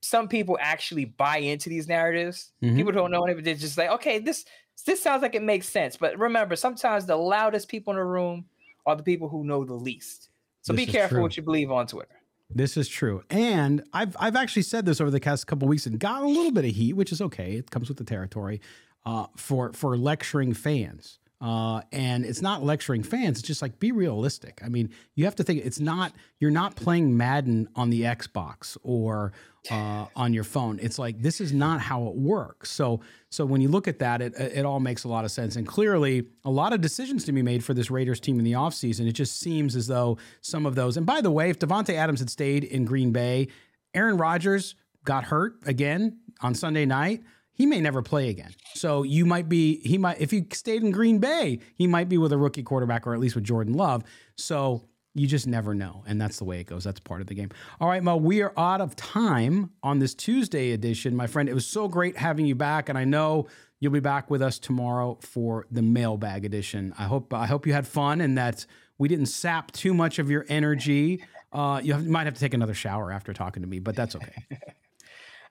some 0.00 0.26
people 0.26 0.58
actually 0.60 1.04
buy 1.04 1.36
into 1.36 1.68
these 1.68 1.86
narratives. 1.86 2.50
Mm-hmm. 2.60 2.76
People 2.76 2.92
don't 2.92 3.12
know 3.12 3.24
it, 3.26 3.44
they're 3.44 3.54
just 3.54 3.78
like, 3.78 3.90
okay, 3.90 4.18
this 4.18 4.46
this 4.84 5.00
sounds 5.00 5.22
like 5.22 5.36
it 5.36 5.42
makes 5.42 5.68
sense. 5.68 5.96
But 5.96 6.18
remember, 6.18 6.56
sometimes 6.56 7.06
the 7.06 7.14
loudest 7.14 7.68
people 7.68 7.92
in 7.92 7.98
the 7.98 8.04
room 8.04 8.46
are 8.86 8.96
the 8.96 9.02
people 9.02 9.28
who 9.28 9.44
know 9.44 9.64
the 9.64 9.74
least. 9.74 10.30
So 10.62 10.72
this 10.72 10.86
be 10.86 10.92
careful 10.92 11.16
true. 11.16 11.22
what 11.22 11.36
you 11.36 11.42
believe 11.42 11.70
on 11.70 11.86
Twitter. 11.86 12.22
This 12.54 12.76
is 12.76 12.88
true. 12.88 13.22
And 13.30 13.82
I've 13.92 14.16
I've 14.18 14.36
actually 14.36 14.62
said 14.62 14.86
this 14.86 15.00
over 15.00 15.10
the 15.10 15.20
past 15.20 15.46
couple 15.46 15.68
weeks 15.68 15.86
and 15.86 15.98
got 15.98 16.22
a 16.22 16.26
little 16.26 16.52
bit 16.52 16.64
of 16.64 16.72
heat, 16.72 16.94
which 16.94 17.12
is 17.12 17.20
okay. 17.20 17.56
It 17.56 17.70
comes 17.70 17.88
with 17.88 17.98
the 17.98 18.04
territory, 18.04 18.60
uh, 19.04 19.26
for 19.36 19.72
for 19.72 19.96
lecturing 19.96 20.52
fans. 20.52 21.18
Uh, 21.42 21.82
and 21.90 22.24
it's 22.24 22.40
not 22.40 22.62
lecturing 22.62 23.02
fans. 23.02 23.40
It's 23.40 23.46
just 23.46 23.62
like 23.62 23.80
be 23.80 23.90
realistic. 23.90 24.60
I 24.64 24.68
mean, 24.68 24.90
you 25.16 25.24
have 25.24 25.34
to 25.36 25.42
think 25.42 25.64
it's 25.64 25.80
not 25.80 26.12
you're 26.38 26.52
not 26.52 26.76
playing 26.76 27.16
Madden 27.16 27.68
on 27.74 27.90
the 27.90 28.02
Xbox 28.02 28.76
or 28.84 29.32
uh, 29.68 30.06
on 30.14 30.32
your 30.32 30.44
phone. 30.44 30.78
It's 30.80 31.00
like 31.00 31.20
this 31.20 31.40
is 31.40 31.52
not 31.52 31.80
how 31.80 32.06
it 32.06 32.14
works. 32.14 32.70
So 32.70 33.00
so 33.28 33.44
when 33.44 33.60
you 33.60 33.68
look 33.68 33.88
at 33.88 33.98
that, 33.98 34.22
it 34.22 34.34
it 34.36 34.64
all 34.64 34.78
makes 34.78 35.02
a 35.02 35.08
lot 35.08 35.24
of 35.24 35.32
sense. 35.32 35.56
And 35.56 35.66
clearly, 35.66 36.28
a 36.44 36.50
lot 36.50 36.72
of 36.72 36.80
decisions 36.80 37.24
to 37.24 37.32
be 37.32 37.42
made 37.42 37.64
for 37.64 37.74
this 37.74 37.90
Raiders 37.90 38.20
team 38.20 38.38
in 38.38 38.44
the 38.44 38.52
offseason. 38.52 39.08
It 39.08 39.12
just 39.12 39.40
seems 39.40 39.74
as 39.74 39.88
though 39.88 40.18
some 40.42 40.64
of 40.64 40.76
those. 40.76 40.96
And 40.96 41.04
by 41.04 41.20
the 41.20 41.32
way, 41.32 41.50
if 41.50 41.58
Davante 41.58 41.94
Adams 41.94 42.20
had 42.20 42.30
stayed 42.30 42.62
in 42.62 42.84
Green 42.84 43.10
Bay, 43.10 43.48
Aaron 43.94 44.16
Rodgers 44.16 44.76
got 45.04 45.24
hurt 45.24 45.56
again 45.66 46.18
on 46.40 46.54
Sunday 46.54 46.86
night 46.86 47.24
he 47.52 47.66
may 47.66 47.80
never 47.80 48.02
play 48.02 48.28
again. 48.28 48.54
So 48.74 49.02
you 49.02 49.24
might 49.24 49.48
be, 49.48 49.80
he 49.84 49.98
might, 49.98 50.20
if 50.20 50.30
he 50.30 50.46
stayed 50.52 50.82
in 50.82 50.90
Green 50.90 51.18
Bay, 51.18 51.60
he 51.74 51.86
might 51.86 52.08
be 52.08 52.18
with 52.18 52.32
a 52.32 52.38
rookie 52.38 52.62
quarterback 52.62 53.06
or 53.06 53.14
at 53.14 53.20
least 53.20 53.34
with 53.34 53.44
Jordan 53.44 53.74
Love. 53.74 54.02
So 54.36 54.88
you 55.14 55.26
just 55.26 55.46
never 55.46 55.74
know. 55.74 56.02
And 56.06 56.20
that's 56.20 56.38
the 56.38 56.44
way 56.44 56.60
it 56.60 56.64
goes. 56.64 56.84
That's 56.84 57.00
part 57.00 57.20
of 57.20 57.26
the 57.26 57.34
game. 57.34 57.50
All 57.80 57.88
right, 57.88 58.02
Mo, 58.02 58.16
we 58.16 58.42
are 58.42 58.52
out 58.56 58.80
of 58.80 58.96
time 58.96 59.70
on 59.82 59.98
this 59.98 60.14
Tuesday 60.14 60.72
edition. 60.72 61.14
My 61.14 61.26
friend, 61.26 61.48
it 61.48 61.54
was 61.54 61.66
so 61.66 61.86
great 61.88 62.16
having 62.16 62.46
you 62.46 62.54
back. 62.54 62.88
And 62.88 62.96
I 62.96 63.04
know 63.04 63.46
you'll 63.78 63.92
be 63.92 64.00
back 64.00 64.30
with 64.30 64.40
us 64.40 64.58
tomorrow 64.58 65.18
for 65.20 65.66
the 65.70 65.82
mailbag 65.82 66.44
edition. 66.44 66.94
I 66.98 67.04
hope, 67.04 67.34
I 67.34 67.46
hope 67.46 67.66
you 67.66 67.74
had 67.74 67.86
fun 67.86 68.20
and 68.20 68.38
that 68.38 68.64
we 68.96 69.08
didn't 69.08 69.26
sap 69.26 69.72
too 69.72 69.92
much 69.92 70.18
of 70.18 70.30
your 70.30 70.46
energy. 70.48 71.22
Uh, 71.52 71.80
you, 71.82 71.92
have, 71.92 72.04
you 72.04 72.10
might 72.10 72.24
have 72.24 72.34
to 72.34 72.40
take 72.40 72.54
another 72.54 72.74
shower 72.74 73.12
after 73.12 73.34
talking 73.34 73.62
to 73.62 73.68
me, 73.68 73.80
but 73.80 73.94
that's 73.94 74.16
okay. 74.16 74.46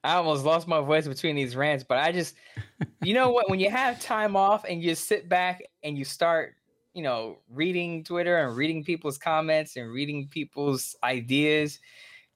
I 0.04 0.14
almost 0.14 0.44
lost 0.44 0.66
my 0.66 0.80
voice 0.80 1.06
between 1.06 1.36
these 1.36 1.54
rants, 1.54 1.84
but 1.88 1.98
I 1.98 2.12
just, 2.12 2.34
you 3.02 3.14
know 3.14 3.30
what? 3.30 3.48
When 3.48 3.60
you 3.60 3.70
have 3.70 4.00
time 4.00 4.36
off 4.36 4.64
and 4.64 4.82
you 4.82 4.94
sit 4.94 5.28
back 5.28 5.62
and 5.82 5.96
you 5.96 6.04
start, 6.04 6.56
you 6.92 7.02
know, 7.02 7.38
reading 7.48 8.04
Twitter 8.04 8.38
and 8.38 8.56
reading 8.56 8.84
people's 8.84 9.18
comments 9.18 9.76
and 9.76 9.90
reading 9.90 10.28
people's 10.28 10.96
ideas, 11.04 11.78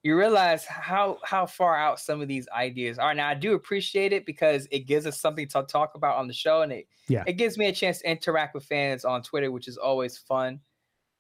you 0.07 0.17
realize 0.17 0.65
how 0.65 1.19
how 1.25 1.45
far 1.47 1.77
out 1.77 1.99
some 1.99 2.21
of 2.21 2.29
these 2.29 2.47
ideas 2.55 2.97
are. 2.97 3.13
Now, 3.13 3.29
I 3.29 3.35
do 3.35 3.55
appreciate 3.55 4.13
it 4.13 4.25
because 4.25 4.69
it 4.71 4.87
gives 4.87 5.05
us 5.05 5.21
something 5.21 5.49
to 5.49 5.65
talk 5.65 5.97
about 5.97 6.17
on 6.17 6.29
the 6.29 6.33
show, 6.33 6.63
and 6.63 6.71
it 6.71 6.87
yeah. 7.09 7.25
it 7.27 7.33
gives 7.33 7.59
me 7.59 7.67
a 7.67 7.73
chance 7.73 7.99
to 7.99 8.11
interact 8.11 8.55
with 8.55 8.65
fans 8.65 9.05
on 9.05 9.23
Twitter, 9.23 9.51
which 9.51 9.67
is 9.67 9.77
always 9.77 10.17
fun. 10.17 10.61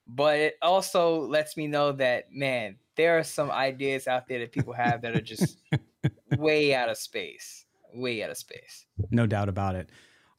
But 0.06 0.38
it 0.38 0.54
also 0.62 1.18
lets 1.26 1.56
me 1.56 1.66
know 1.66 1.90
that 1.92 2.32
man, 2.32 2.76
there 2.94 3.18
are 3.18 3.24
some 3.24 3.50
ideas 3.50 4.06
out 4.06 4.28
there 4.28 4.38
that 4.38 4.52
people 4.52 4.72
have 4.72 5.02
that 5.02 5.16
are 5.16 5.20
just 5.20 5.58
way 6.38 6.75
out 6.75 6.88
of 6.88 6.96
space. 6.98 7.64
Way 7.94 8.22
out 8.22 8.30
of 8.30 8.36
space. 8.36 8.86
No 9.10 9.26
doubt 9.26 9.48
about 9.48 9.75
it. 9.75 9.88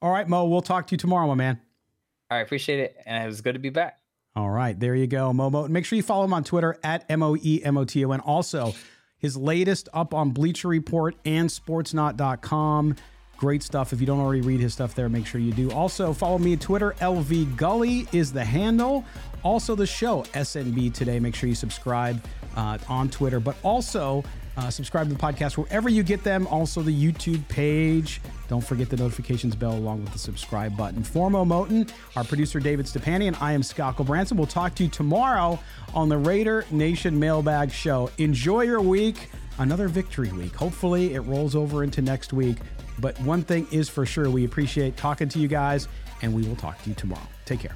All 0.01 0.11
right, 0.11 0.27
Mo, 0.27 0.45
we'll 0.45 0.61
talk 0.61 0.87
to 0.87 0.93
you 0.93 0.97
tomorrow, 0.97 1.27
my 1.27 1.33
man. 1.33 1.59
All 2.29 2.37
right, 2.37 2.45
appreciate 2.45 2.79
it. 2.79 2.97
And 3.05 3.23
it 3.23 3.27
was 3.27 3.41
good 3.41 3.53
to 3.53 3.59
be 3.59 3.69
back. 3.69 3.97
All 4.35 4.49
right, 4.49 4.79
there 4.79 4.93
you 4.93 5.07
go, 5.07 5.31
Momo. 5.31 5.67
Make 5.67 5.85
sure 5.85 5.95
you 5.95 6.03
follow 6.03 6.25
him 6.25 6.33
on 6.33 6.43
Twitter 6.43 6.77
at 6.83 7.05
M 7.09 7.23
O 7.23 7.35
E 7.35 7.61
M 7.63 7.77
O 7.77 7.85
T 7.85 8.05
O 8.05 8.11
N. 8.11 8.19
Also, 8.19 8.75
his 9.17 9.35
latest 9.35 9.89
up 9.93 10.13
on 10.13 10.29
Bleacher 10.29 10.67
Report 10.67 11.15
and 11.25 11.49
sportsnaut.com. 11.49 12.95
Great 13.37 13.63
stuff. 13.63 13.93
If 13.93 13.99
you 13.99 14.05
don't 14.05 14.19
already 14.19 14.41
read 14.41 14.59
his 14.59 14.73
stuff 14.73 14.93
there, 14.93 15.09
make 15.09 15.25
sure 15.25 15.39
you 15.41 15.53
do. 15.53 15.71
Also, 15.71 16.13
follow 16.13 16.37
me 16.37 16.53
on 16.53 16.59
Twitter. 16.59 16.95
LV 16.99 17.55
Gully 17.55 18.07
is 18.11 18.33
the 18.33 18.43
handle. 18.43 19.05
Also, 19.43 19.75
the 19.75 19.87
show, 19.87 20.23
SNB 20.33 20.93
Today. 20.93 21.19
Make 21.19 21.35
sure 21.35 21.47
you 21.49 21.55
subscribe 21.55 22.23
uh, 22.55 22.77
on 22.87 23.09
Twitter, 23.09 23.39
but 23.39 23.55
also 23.63 24.23
uh, 24.57 24.69
subscribe 24.69 25.07
to 25.07 25.13
the 25.13 25.19
podcast 25.19 25.57
wherever 25.57 25.87
you 25.87 26.03
get 26.03 26.23
them. 26.23 26.47
Also, 26.47 26.81
the 26.81 26.91
YouTube 26.91 27.47
page. 27.47 28.19
Don't 28.47 28.63
forget 28.63 28.89
the 28.89 28.97
notifications 28.97 29.55
bell 29.55 29.73
along 29.73 30.03
with 30.03 30.13
the 30.13 30.19
subscribe 30.19 30.75
button. 30.75 31.03
For 31.03 31.29
Mo 31.29 31.45
Moton, 31.45 31.89
our 32.15 32.23
producer 32.23 32.59
David 32.59 32.85
Stepani, 32.85 33.27
and 33.27 33.35
I 33.39 33.53
am 33.53 33.61
Scott 33.61 33.97
Branson. 33.97 34.37
We'll 34.37 34.47
talk 34.47 34.73
to 34.75 34.83
you 34.83 34.89
tomorrow 34.89 35.59
on 35.93 36.09
the 36.09 36.17
Raider 36.17 36.65
Nation 36.71 37.19
Mailbag 37.19 37.71
Show. 37.71 38.09
Enjoy 38.17 38.61
your 38.61 38.81
week. 38.81 39.29
Another 39.59 39.87
victory 39.87 40.31
week. 40.31 40.55
Hopefully, 40.55 41.13
it 41.15 41.21
rolls 41.21 41.55
over 41.55 41.83
into 41.83 42.01
next 42.01 42.33
week. 42.33 42.57
But 42.99 43.19
one 43.21 43.43
thing 43.43 43.67
is 43.71 43.89
for 43.89 44.05
sure, 44.05 44.29
we 44.29 44.45
appreciate 44.45 44.97
talking 44.97 45.29
to 45.29 45.39
you 45.39 45.47
guys, 45.47 45.87
and 46.21 46.33
we 46.33 46.43
will 46.43 46.55
talk 46.55 46.81
to 46.83 46.89
you 46.89 46.95
tomorrow. 46.95 47.27
Take 47.45 47.61
care. 47.61 47.75